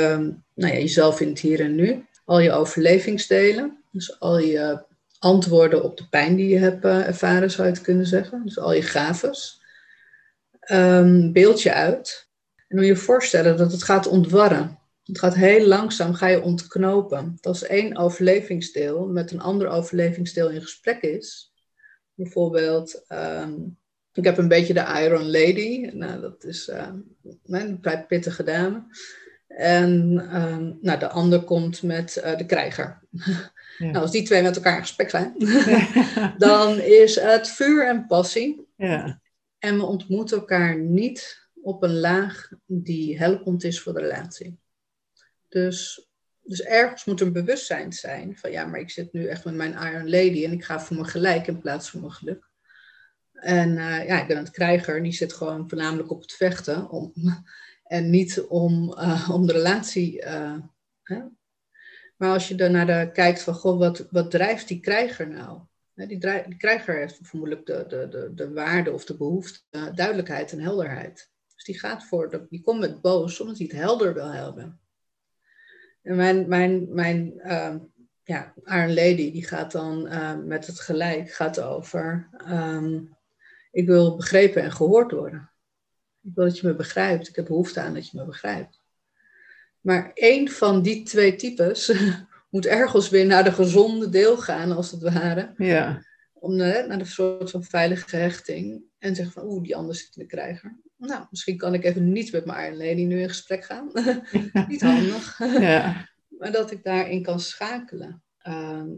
[0.54, 4.84] nou ja, jezelf in het hier en nu al je overlevingsdelen, dus al je
[5.18, 8.42] antwoorden op de pijn die je hebt uh, ervaren, zou je het kunnen zeggen.
[8.44, 9.62] Dus al je gaves.
[10.72, 12.28] Um, beeld je uit.
[12.56, 14.78] En moet je je voorstellen dat het gaat ontwarren.
[15.09, 17.38] Het gaat heel langzaam, ga je ontknopen.
[17.40, 21.52] Als één overlevingsdeel met een ander overlevingsdeel in gesprek is,
[22.14, 23.78] bijvoorbeeld, um,
[24.12, 26.88] ik heb een beetje de Iron Lady, nou, dat is uh,
[27.44, 28.84] een vrij pittige dame.
[29.46, 33.02] En uh, nou, de ander komt met uh, de krijger.
[33.11, 33.52] Ja.
[33.78, 35.34] nou, als die twee met elkaar in gesprek zijn,
[36.38, 38.66] dan is het vuur en passie.
[38.76, 39.20] Ja.
[39.59, 44.59] En we ontmoeten elkaar niet op een laag die helpend is voor de relatie.
[45.49, 46.09] Dus,
[46.42, 49.72] dus ergens moet een bewustzijn zijn van ja, maar ik zit nu echt met mijn
[49.72, 52.49] Iron Lady en ik ga voor mijn gelijk in plaats van mijn geluk.
[53.32, 57.12] En uh, ja, ik ben een krijger, die zit gewoon voornamelijk op het vechten om
[57.84, 60.24] en niet om, uh, om de relatie.
[60.24, 60.57] Uh,
[61.03, 61.22] hè?
[62.16, 65.61] Maar als je dan naar de kijkt van, goh, wat, wat drijft die krijger nou?
[65.94, 69.61] Die, die krijger heeft vermoedelijk de, de, de, de waarde of de behoefte,
[69.94, 71.30] duidelijkheid en helderheid.
[71.55, 74.80] Dus die gaat voor, die komt met boos omdat hij het helder wil hebben.
[76.09, 77.74] En mijn, mijn, mijn uh,
[78.22, 83.16] ja, Iron Lady, die gaat dan uh, met het gelijk, gaat over, um,
[83.70, 85.50] ik wil begrepen en gehoord worden.
[86.22, 87.28] Ik wil dat je me begrijpt.
[87.28, 88.80] Ik heb behoefte aan dat je me begrijpt.
[89.80, 91.92] Maar één van die twee types
[92.50, 95.52] moet ergens weer naar de gezonde deel gaan, als het ware.
[95.56, 96.02] Ja.
[96.32, 98.82] Om naar de soort van veilige hechting.
[98.98, 100.76] En zeggen van, oeh, die ander zit in de krijger.
[100.99, 103.90] Nou, misschien kan ik even niet met mijn Lady nu in gesprek gaan.
[104.68, 105.38] niet handig.
[105.61, 106.09] Ja.
[106.28, 108.22] maar dat ik daarin kan schakelen.
[108.38, 108.88] Ehm,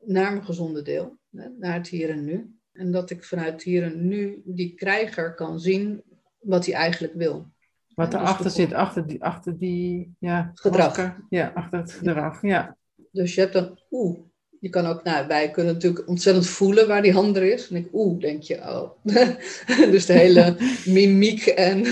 [0.00, 1.18] naar mijn gezonde deel.
[1.58, 2.54] Naar het hier en nu.
[2.72, 6.02] En dat ik vanuit hier en nu die krijger kan zien
[6.38, 7.46] wat hij eigenlijk wil.
[7.94, 10.86] Wat dus erachter de- zit, achter die, achter die ja, Gedrag.
[10.86, 11.24] masker.
[11.28, 12.42] Ja, achter het gedrag.
[12.42, 12.76] Ja.
[13.12, 14.18] Dus je hebt dan oeh.
[14.66, 17.68] Je kan ook, nou, wij kunnen natuurlijk ontzettend voelen waar die hand er is.
[17.68, 18.90] En ik, oeh, denk je, oh.
[19.92, 21.82] dus de hele mimiek en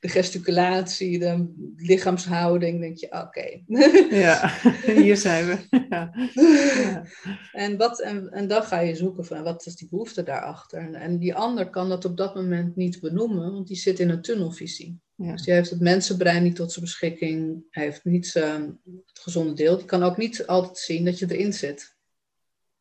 [0.00, 3.62] de gesticulatie, de lichaamshouding, denk je, oké.
[4.24, 4.52] ja,
[4.86, 5.56] hier zijn we.
[5.90, 6.12] Ja.
[6.82, 7.04] Ja.
[7.52, 10.78] En, wat, en, en dan ga je zoeken van wat is die behoefte daarachter.
[10.78, 14.10] En, en die ander kan dat op dat moment niet benoemen, want die zit in
[14.10, 15.00] een tunnelvisie.
[15.16, 15.32] Ja.
[15.32, 17.64] Dus die heeft het mensenbrein niet tot zijn beschikking.
[17.70, 18.54] Hij heeft niet eh,
[19.06, 19.76] het gezonde deel.
[19.76, 21.91] Die kan ook niet altijd zien dat je erin zit.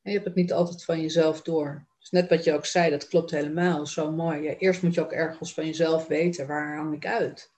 [0.01, 1.85] En je hebt het niet altijd van jezelf door.
[1.99, 3.85] Dus net wat je ook zei, dat klopt helemaal.
[3.85, 4.41] Zo mooi.
[4.41, 7.51] Ja, eerst moet je ook ergens van jezelf weten, waar hang ik uit?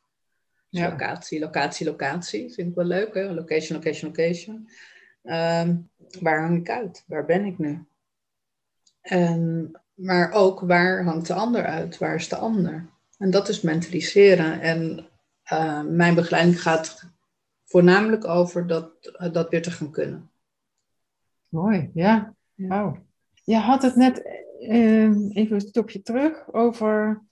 [0.70, 0.90] Dus Ja.
[0.90, 2.54] Locatie, locatie, locatie.
[2.54, 3.34] Vind ik wel leuk, hè?
[3.34, 4.70] Location, location, location.
[5.24, 5.76] Ehm,
[6.20, 7.04] waar hang ik uit?
[7.08, 7.86] Waar ben ik nu?
[9.02, 11.98] En, maar ook, waar hangt de ander uit?
[11.98, 12.90] Waar is de ander?
[13.18, 14.62] En dat is mentaliseren.
[14.62, 15.08] En
[15.44, 17.04] eh, mijn begeleiding gaat
[17.64, 18.92] voornamelijk over dat,
[19.32, 20.32] dat weer te gaan kunnen.
[21.54, 22.34] Mooi, ja.
[22.54, 22.68] Ja.
[22.68, 22.98] Wauw.
[23.44, 24.22] Je had het net
[24.60, 27.24] eh, even een stapje terug over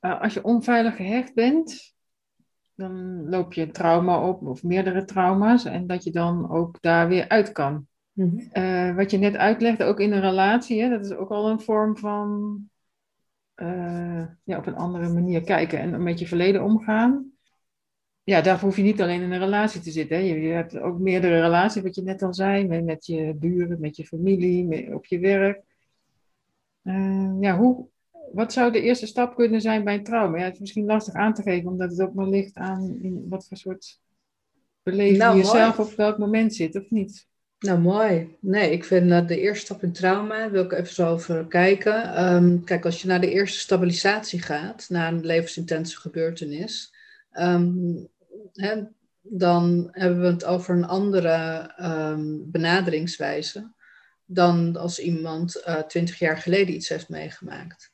[0.00, 1.94] eh, als je onveilig gehecht bent,
[2.74, 7.28] dan loop je trauma op of meerdere trauma's en dat je dan ook daar weer
[7.28, 7.86] uit kan.
[8.52, 11.60] Eh, wat je net uitlegde, ook in een relatie, hè, dat is ook al een
[11.60, 12.60] vorm van
[13.54, 17.32] eh, ja, op een andere manier kijken en met je verleden omgaan.
[18.28, 20.16] Ja, daarvoor hoef je niet alleen in een relatie te zitten.
[20.16, 20.22] Hè.
[20.22, 23.96] Je, hebt ook meerdere relaties, wat je net al zei, met, met je buren, met
[23.96, 25.62] je familie, met- op je werk.
[26.82, 27.86] Eh, ja, hoe,
[28.32, 30.38] wat zou de eerste stap kunnen zijn bij een trauma?
[30.38, 33.26] Ja, het is misschien lastig aan te geven, omdat het ook maar ligt aan in
[33.28, 34.00] wat voor soort
[34.82, 35.56] beleving Nou, je mooi.
[35.56, 37.26] zelf op welk moment zit, of niet?
[37.58, 38.36] Nou, mooi.
[38.40, 42.14] Nee, ik vind dat de eerste stap in trauma, wil ik even zo over kijken.
[42.14, 46.94] Ehm, kijk, als je naar de eerste stabilisatie gaat, na een levensintense gebeurtenis,
[47.30, 47.70] ehm,
[48.52, 48.82] hè,
[49.20, 53.72] dan hebben we het over een andere ehm, benaderingswijze
[54.24, 57.92] dan als iemand twintig jaar geleden iets heeft meegemaakt.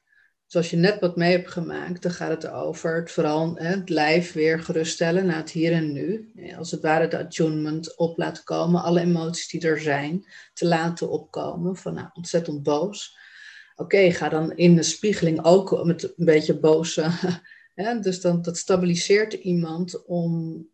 [0.55, 3.66] Dus als je net wat mee hebt gemaakt, dan gaat het over het vooral hè,
[3.66, 6.32] het lijf weer geruststellen naar het hier en nu.
[6.59, 11.11] Als het ware de attunement op laten komen, alle emoties die er zijn, te laten
[11.11, 11.76] opkomen.
[11.76, 13.16] Van nou, ontzettend boos.
[13.76, 17.01] Oké, ga dan in de spiegeling ook met een beetje boos.
[18.02, 20.66] Dus dan, dat stabiliseert iemand om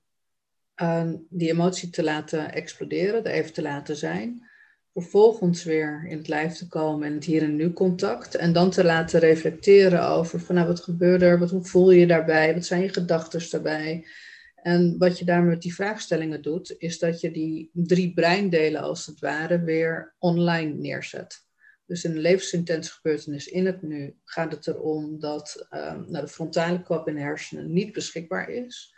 [0.74, 4.48] eh, die emotie te laten exploderen, er even te laten zijn
[4.92, 8.34] vervolgens weer in het lijf te komen en het hier en nu contact.
[8.34, 12.00] En dan te laten reflecteren over van nou, wat gebeurde er, wat, hoe voel je
[12.00, 14.06] je daarbij, wat zijn je gedachten daarbij.
[14.54, 19.06] En wat je daar met die vraagstellingen doet, is dat je die drie breindelen als
[19.06, 21.48] het ware weer online neerzet.
[21.90, 26.28] Dus in een levensintense gebeurtenis in het nu gaat het erom dat um, nou, de
[26.28, 28.94] frontale kop in de hersenen niet beschikbaar is.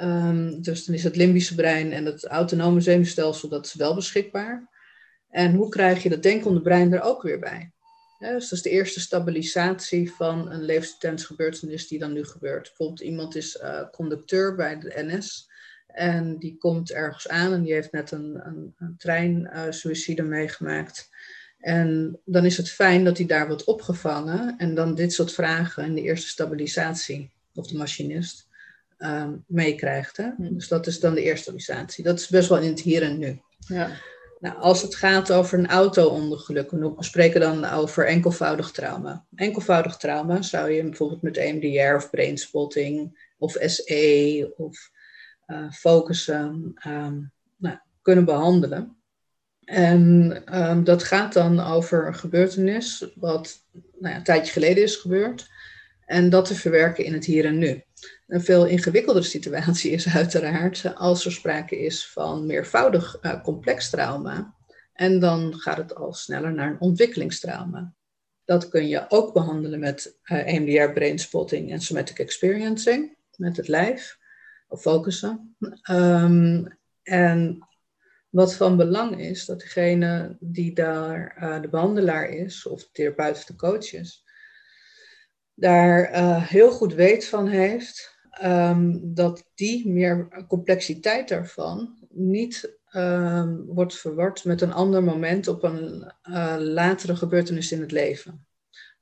[0.00, 4.70] Um, dus dan is het limbische brein en het autonome zenuwstelsel dat wel beschikbaar.
[5.30, 7.72] En hoe krijg je dat denkende brein er ook weer bij?
[8.18, 12.62] Dus dat is de eerste stabilisatie van een levensintense gebeurtenis die dan nu gebeurt.
[12.62, 15.50] Bijvoorbeeld iemand is uh, conducteur bij de NS
[15.86, 21.08] en die komt ergens aan en die heeft net een, een, een treinsuicide uh, meegemaakt.
[21.58, 25.84] En dan is het fijn dat hij daar wordt opgevangen en dan dit soort vragen
[25.84, 28.48] in de eerste stabilisatie, of de machinist,
[28.98, 30.16] um, meekrijgt.
[30.16, 30.30] Hè?
[30.38, 32.04] Dus dat is dan de eerste stabilisatie.
[32.04, 33.40] Dat is best wel in het hier en nu.
[33.58, 33.90] Ja.
[34.40, 39.24] Nou, als het gaat over een auto-ongeluk, we spreken dan over enkelvoudig trauma.
[39.34, 44.90] Enkelvoudig trauma zou je bijvoorbeeld met EMDR of brainspotting of SE of
[45.46, 48.96] uh, focussen um, nou, kunnen behandelen.
[49.66, 54.96] En um, dat gaat dan over een gebeurtenis wat nou ja, een tijdje geleden is
[54.96, 55.48] gebeurd.
[56.04, 57.82] En dat te verwerken in het hier en nu.
[58.26, 64.54] Een veel ingewikkeldere situatie is uiteraard als er sprake is van meervoudig uh, complex trauma.
[64.92, 67.94] En dan gaat het al sneller naar een ontwikkelingstrauma.
[68.44, 74.18] Dat kun je ook behandelen met uh, EMDR, brainspotting en somatic experiencing, met het lijf,
[74.68, 75.56] of focussen.
[75.90, 77.66] Um, en
[78.30, 83.36] wat van belang is, dat degene die daar uh, de behandelaar is, of de therapeut
[83.36, 84.24] of de coach is,
[85.54, 93.56] daar eh, heel goed weet van heeft, ehm, dat die meer complexiteit daarvan niet ehm,
[93.66, 98.46] wordt verward met een ander moment op een uh, latere gebeurtenis in het leven.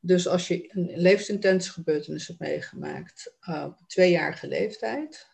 [0.01, 5.34] Dus als je een levensintense gebeurtenis hebt meegemaakt op tweejarige leeftijd,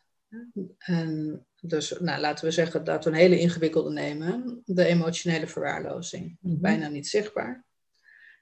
[0.78, 6.36] en dus nou, laten we zeggen dat we een hele ingewikkelde nemen, de emotionele verwaarlozing,
[6.40, 6.60] mhm.
[6.60, 7.64] bijna niet zichtbaar.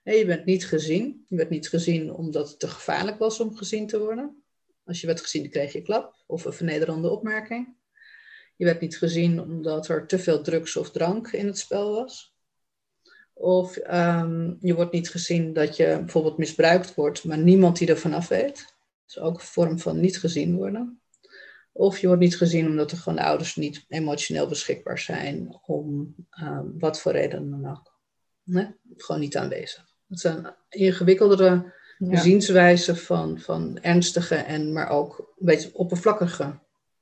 [0.02, 1.24] je bent niet gezien.
[1.28, 4.42] Je werd niet gezien omdat het te gevaarlijk was om gezien te worden.
[4.84, 7.76] Als je werd gezien, kreeg je klap of een vernederende opmerking.
[8.56, 12.36] Je werd niet gezien omdat er te veel drugs of drank in het spel was.
[13.32, 17.98] Of um, je wordt niet gezien dat je bijvoorbeeld misbruikt wordt, maar niemand die er
[17.98, 18.56] vanaf weet.
[18.56, 21.00] Dat is ook een vorm van niet gezien worden.
[21.78, 26.14] Of je wordt niet gezien omdat er gewoon de ouders niet emotioneel beschikbaar zijn om
[26.42, 27.94] um, wat voor reden dan ook.
[28.44, 28.74] Nee?
[28.96, 29.92] Gewoon niet aanwezig.
[30.06, 32.20] Dat zijn ingewikkeldere ja.
[32.20, 36.58] zienswijzen van, van ernstige en maar ook een beetje oppervlakkige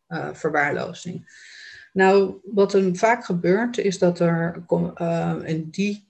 [0.09, 1.45] uh, verwaarlozing.
[1.93, 6.09] Nou, wat er vaak gebeurt is dat er uh, in die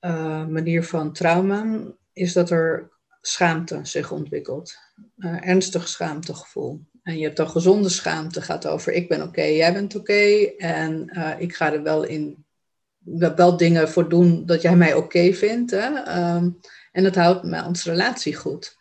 [0.00, 1.82] uh, manier van trauma
[2.12, 2.90] is dat er
[3.20, 4.74] schaamte zich ontwikkelt.
[5.40, 6.84] ernstig schaamtegevoel.
[7.06, 10.52] En je hebt dan gezonde schaamte, gaat over ik ben oké, jij bent oké.
[10.58, 12.44] en uh, ik ga er wel in
[13.36, 15.70] wel dingen voor doen dat jij mij oké vindt.
[15.70, 15.86] Hè?
[16.34, 16.60] Um,
[16.92, 18.76] en dat houdt onze relatie goed.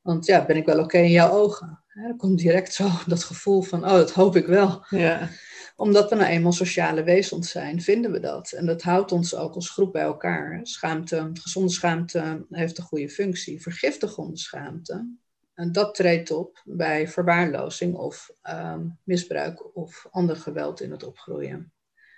[0.00, 1.82] Want ja, ben ik wel oké in jouw ogen?
[1.86, 2.02] Hè?
[2.02, 4.86] Dan komt direct zo dat gevoel van, oh, dat hoop ik wel.
[4.88, 5.28] Ja.
[5.76, 8.52] Omdat we nou eenmaal sociale wezens zijn, vinden we dat.
[8.52, 10.60] En dat houdt ons ook als groep bij elkaar.
[10.62, 13.62] Schaamte, gezonde schaamte heeft een goede functie.
[13.62, 15.06] Vergiftigende schaamte
[15.54, 21.72] en dat treedt op bij verwaarlozing of ehm, misbruik of ander geweld in het opgroeien.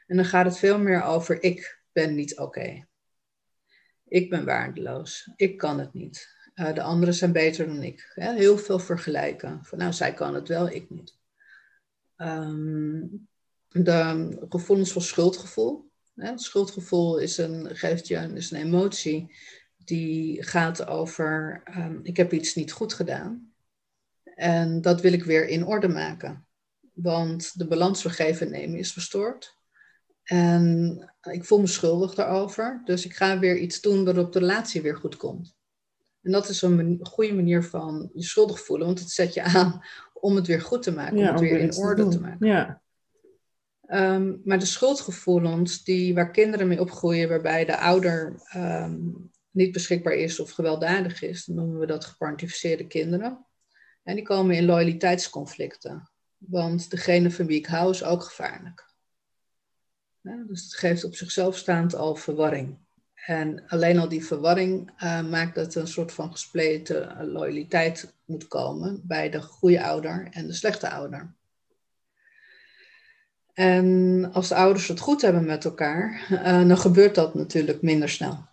[0.06, 2.86] En dan gaat het veel meer over ik ben niet oké.
[4.04, 5.30] Ik ben waardeloos.
[5.36, 6.34] Ik kan het niet.
[6.54, 8.12] Uh, de anderen zijn beter dan ik.
[8.14, 9.64] heel veel vergelijken.
[9.64, 11.18] Van nou, zij kan het wel, ik niet.
[12.16, 13.28] Um,
[13.68, 15.90] de gevoelens van schuldgevoel.
[16.34, 19.34] schuldgevoel is een, geeft je is een emotie
[19.86, 23.52] die gaat over, um, ik heb iets niet goed gedaan.
[24.34, 26.46] En dat wil ik weer in orde maken.
[26.92, 29.56] Want de balans we geven nemen is verstoord.
[30.22, 32.82] En ik voel me schuldig daarover.
[32.84, 35.56] Dus ik ga weer iets doen waarop de relatie weer goed komt.
[36.22, 38.86] En dat is een goede manier van je schuldig voelen.
[38.86, 39.82] Want het zet je aan
[40.14, 41.18] om het weer goed te maken.
[41.18, 42.46] om het weer in orde te, maken.
[42.46, 42.82] Ja.
[43.88, 50.14] Um, maar de schuldgevoelens die, waar kinderen mee opgroeien, waarbij de ouder um, niet beschikbaar
[50.14, 53.46] is of gewelddadig is, dan noemen we dat geparentificeerde kinderen.
[54.02, 56.10] En die komen in loyaliteitsconflicten.
[56.36, 58.84] Want degene van wie ik hou is ook gevaarlijk.
[60.22, 62.78] Dus het geeft op zichzelf staand al verwarring.
[63.26, 68.48] En alleen al die verwarring uh, maakt dat er een soort van gespleten loyaliteit moet
[68.48, 71.34] komen bij de goede ouder en de slechte ouder.
[73.52, 78.08] En als de ouders het goed hebben met elkaar, uh, dan gebeurt dat natuurlijk minder
[78.08, 78.44] snel.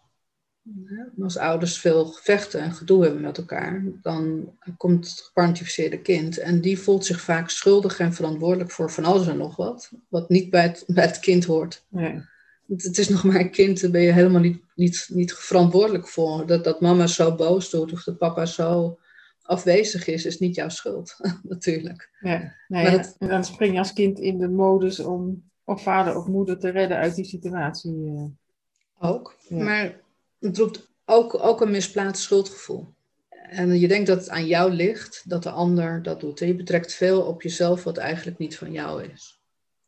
[1.22, 6.62] Als ouders veel vechten en gedoe hebben met elkaar, dan komt het geparentificeerde kind en
[6.62, 10.50] die voelt zich vaak schuldig en verantwoordelijk voor van alles en nog wat, wat niet
[10.50, 11.86] bij het, bij het kind hoort.
[11.90, 12.22] Nee.
[12.68, 16.46] Het is nog maar een kind, daar ben je helemaal niet, niet, niet verantwoordelijk voor.
[16.48, 19.00] Dat, dat mama zo boos doet of dat papa zo
[19.42, 22.10] afwezig is, is niet jouw schuld, natuurlijk.
[22.20, 26.60] Ja, En dan spring je als kind in de modus om of vader of moeder
[26.60, 28.14] te redden uit die situatie.
[28.16, 29.10] Eh.
[29.10, 30.02] Ook, maar
[30.44, 32.94] het roept ook, ook een misplaatst schuldgevoel.
[33.30, 36.40] En je denkt dat het aan jou ligt, dat de ander dat doet.
[36.40, 39.42] Je betrekt veel op jezelf wat eigenlijk niet van jou is.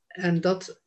[0.08, 0.82] En dat,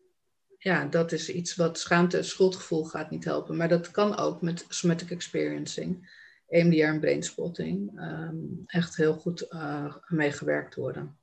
[0.58, 3.56] ja, dat is iets wat schaamte en schuldgevoel gaat niet helpen.
[3.56, 6.16] Maar dat kan ook met somatic experiencing,
[6.48, 11.18] EMDR en brainspotting, um, echt heel goed uh, meegewerkt worden.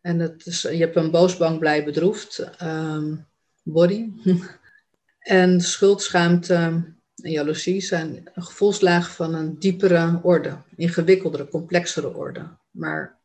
[0.00, 3.26] En het is, je hebt een boos, bang, blij, bedroefd um,
[3.62, 4.12] body.
[5.18, 12.48] en schuldschaamte en jaloezie zijn gevoelslagen van een diepere orde, ingewikkeldere, complexere orde.
[12.70, 13.18] Maar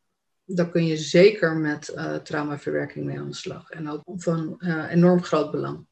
[0.44, 3.70] daar kun je zeker met uh, traumaverwerking mee aan de slag.
[3.70, 5.86] En ook van uh, enorm groot belang.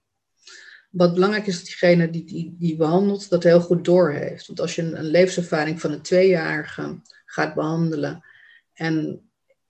[0.91, 4.47] Wat belangrijk is dat diegene die, die, die behandelt dat heel goed doorheeft.
[4.47, 8.25] Want als je een, een levenservaring van een tweejarige gaat behandelen
[8.73, 9.23] en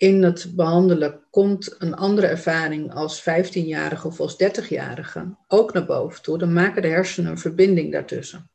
[0.02, 6.22] in het behandelen komt een andere ervaring als 15-jarige of als 30-jarige ook naar boven
[6.22, 8.50] toe, dan maken de hersenen een verbinding daartussen.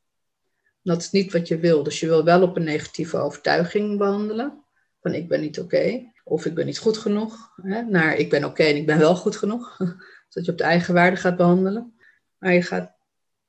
[0.84, 1.84] Dat is niet wat je wil.
[1.84, 4.64] Dus je wil wel op een negatieve overtuiging behandelen.
[5.02, 6.12] Van ik ben niet oké.
[6.24, 7.52] of ik ben niet goed genoeg.
[7.62, 9.78] Hè, naar ik ben oké en ik ben wel goed genoeg.
[10.28, 11.94] Zodat je op de eigen waarde gaat behandelen.
[12.38, 12.96] Maar je gaat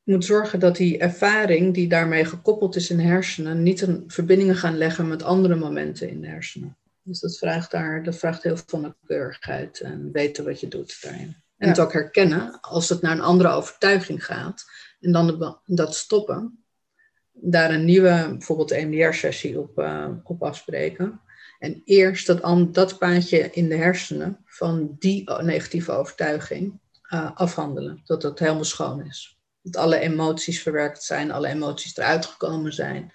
[0.02, 4.56] moet zorgen dat die ervaring die daarmee gekoppeld is in de hersenen, niet een verbindingen
[4.56, 6.77] gaan leggen met andere momenten in de hersenen.
[7.08, 11.36] Dus dat vraagt, daar, dat vraagt heel veel nauwkeurigheid en weten wat je doet daarin.
[11.56, 14.64] En het ook herkennen als het naar een andere overtuiging gaat.
[15.00, 16.64] En dan dat stoppen.
[17.32, 21.20] Daar een nieuwe, bijvoorbeeld EMDR-sessie op, uh, op afspreken.
[21.58, 26.80] En eerst dat, dat paadje in de hersenen van die negatieve overtuiging
[27.12, 28.00] uh, afhandelen.
[28.04, 29.38] Dat het helemaal schoon is.
[29.62, 33.12] Dat alle emoties verwerkt zijn, alle emoties eruit gekomen zijn.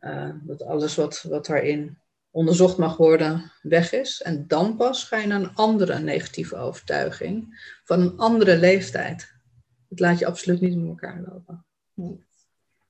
[0.00, 1.98] Uh, dat alles wat, wat daarin
[2.36, 4.22] onderzocht mag worden, weg is.
[4.22, 9.34] En dan pas ga je naar een andere negatieve overtuiging van een andere leeftijd.
[9.88, 11.64] Het laat je absoluut niet met elkaar lopen.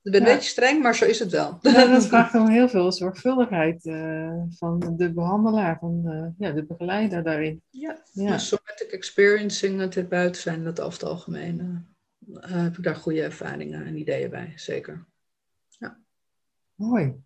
[0.03, 1.57] Ik ben een beetje streng, maar zo is het wel.
[1.61, 6.65] Ja, dat vraagt om heel veel zorgvuldigheid uh, van de behandelaar, van de, ja, de
[6.65, 7.61] begeleider daarin.
[7.69, 8.37] Ja, ja.
[8.37, 11.87] somatic experiencing, het buiten zijn, dat over het algemeen
[12.29, 15.05] uh, heb ik daar goede ervaringen en ideeën bij, zeker.
[15.67, 15.99] Ja.
[16.75, 17.25] Mooi.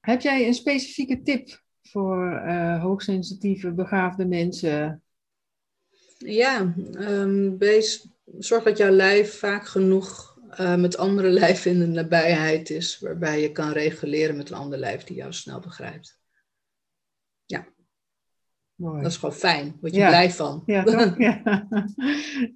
[0.00, 5.02] Heb jij een specifieke tip voor uh, hoogsensitieve, begaafde mensen?
[6.18, 11.86] Ja, um, wees, zorg dat jouw lijf vaak genoeg uh, met andere lijven in de
[11.86, 16.18] nabijheid is, waarbij je kan reguleren met een ander lijf die jou snel begrijpt.
[17.44, 17.66] Ja.
[18.74, 19.02] Mooi.
[19.02, 20.62] Dat is gewoon fijn, word je blij van.
[20.66, 21.18] Ja, toch?
[21.28, 21.42] ja.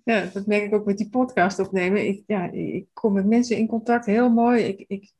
[0.04, 2.06] ja, dat merk ik ook met die podcast opnemen.
[2.06, 4.62] Ik, ja, ik kom met mensen in contact, heel mooi.
[4.62, 5.12] Ik, ik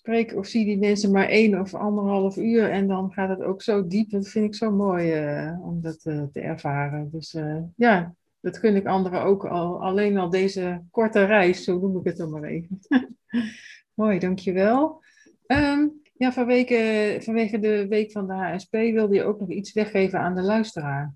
[0.00, 3.62] spreek of zie die mensen maar één of anderhalf uur en dan gaat het ook
[3.62, 4.10] zo diep.
[4.10, 7.08] Dat vind ik zo mooi uh, om dat uh, te ervaren.
[7.12, 9.82] Dus uh, ja, dat gun ik anderen ook al.
[9.82, 12.80] Alleen al deze korte reis, zo noem ik het dan maar even.
[14.00, 15.02] mooi, dankjewel.
[15.46, 20.20] Um, ja, vanwege, vanwege de week van de HSP wilde je ook nog iets weggeven
[20.20, 21.14] aan de luisteraar.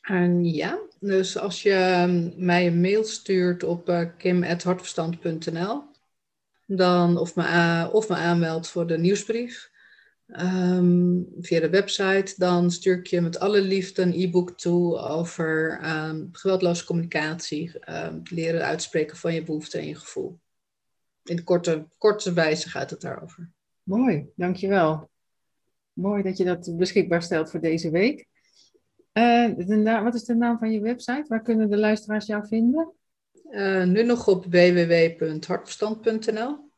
[0.00, 5.89] En ja, dus als je ehm, mij een mail stuurt op kim.hartverstand.nl
[6.76, 9.70] dan, of, me, of me aanmeldt voor de nieuwsbrief
[10.26, 15.80] um, via de website, dan stuur ik je met alle liefde een e-book toe over
[15.84, 17.72] um, geweldloze communicatie,
[18.04, 20.38] um, leren uitspreken van je behoeften en je gevoel.
[21.24, 23.50] In korte, korte wijze gaat het daarover.
[23.82, 25.10] Mooi, dankjewel.
[25.92, 28.28] Mooi dat je dat beschikbaar stelt voor deze week.
[29.12, 31.24] Uh, wat is de naam van je website?
[31.28, 32.92] Waar kunnen de luisteraars jou vinden?
[33.50, 36.68] Uh, nu nog op www.hartverstand.nl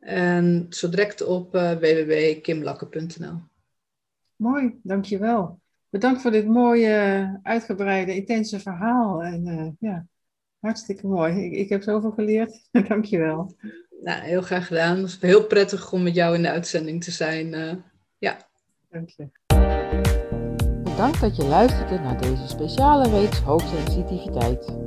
[0.00, 3.40] en zo direct op uh, www.kimlakke.nl.
[4.36, 5.60] Mooi, dankjewel.
[5.88, 9.22] Bedankt voor dit mooie, uitgebreide, intense verhaal.
[9.22, 10.06] En uh, ja,
[10.58, 11.44] hartstikke mooi.
[11.44, 12.68] Ik, ik heb zoveel geleerd.
[12.88, 13.54] dankjewel.
[14.02, 14.96] Nou, heel graag gedaan.
[14.96, 17.52] Het is heel prettig om met jou in de uitzending te zijn.
[17.52, 17.72] Uh,
[18.18, 18.36] ja.
[18.90, 19.28] Dank je.
[20.82, 24.85] Bedankt dat je luisterde naar deze speciale reeks hoogsensitiviteit.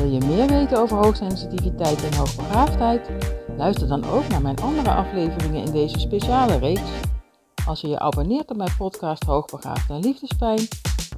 [0.00, 3.10] Wil je meer weten over hoogsensitiviteit en hoogbegaafdheid?
[3.56, 6.90] Luister dan ook naar mijn andere afleveringen in deze speciale reeks.
[7.66, 10.68] Als je je abonneert op mijn podcast Hoogbegaafd en Liefdespijn,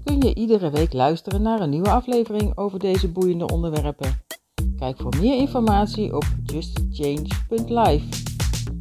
[0.05, 4.21] kun je iedere week luisteren naar een nieuwe aflevering over deze boeiende onderwerpen.
[4.77, 8.07] Kijk voor meer informatie op justchange.live.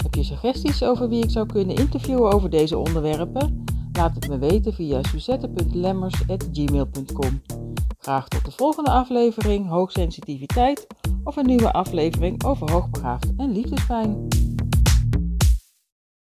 [0.03, 3.63] Heb je suggesties over wie ik zou kunnen interviewen over deze onderwerpen?
[3.93, 7.41] Laat het me weten via suzette.lemmers.gmail.com.
[7.99, 10.87] Graag tot de volgende aflevering Hoogsensitiviteit
[11.23, 14.27] of een nieuwe aflevering over hoogbegaafd en liefdespijn.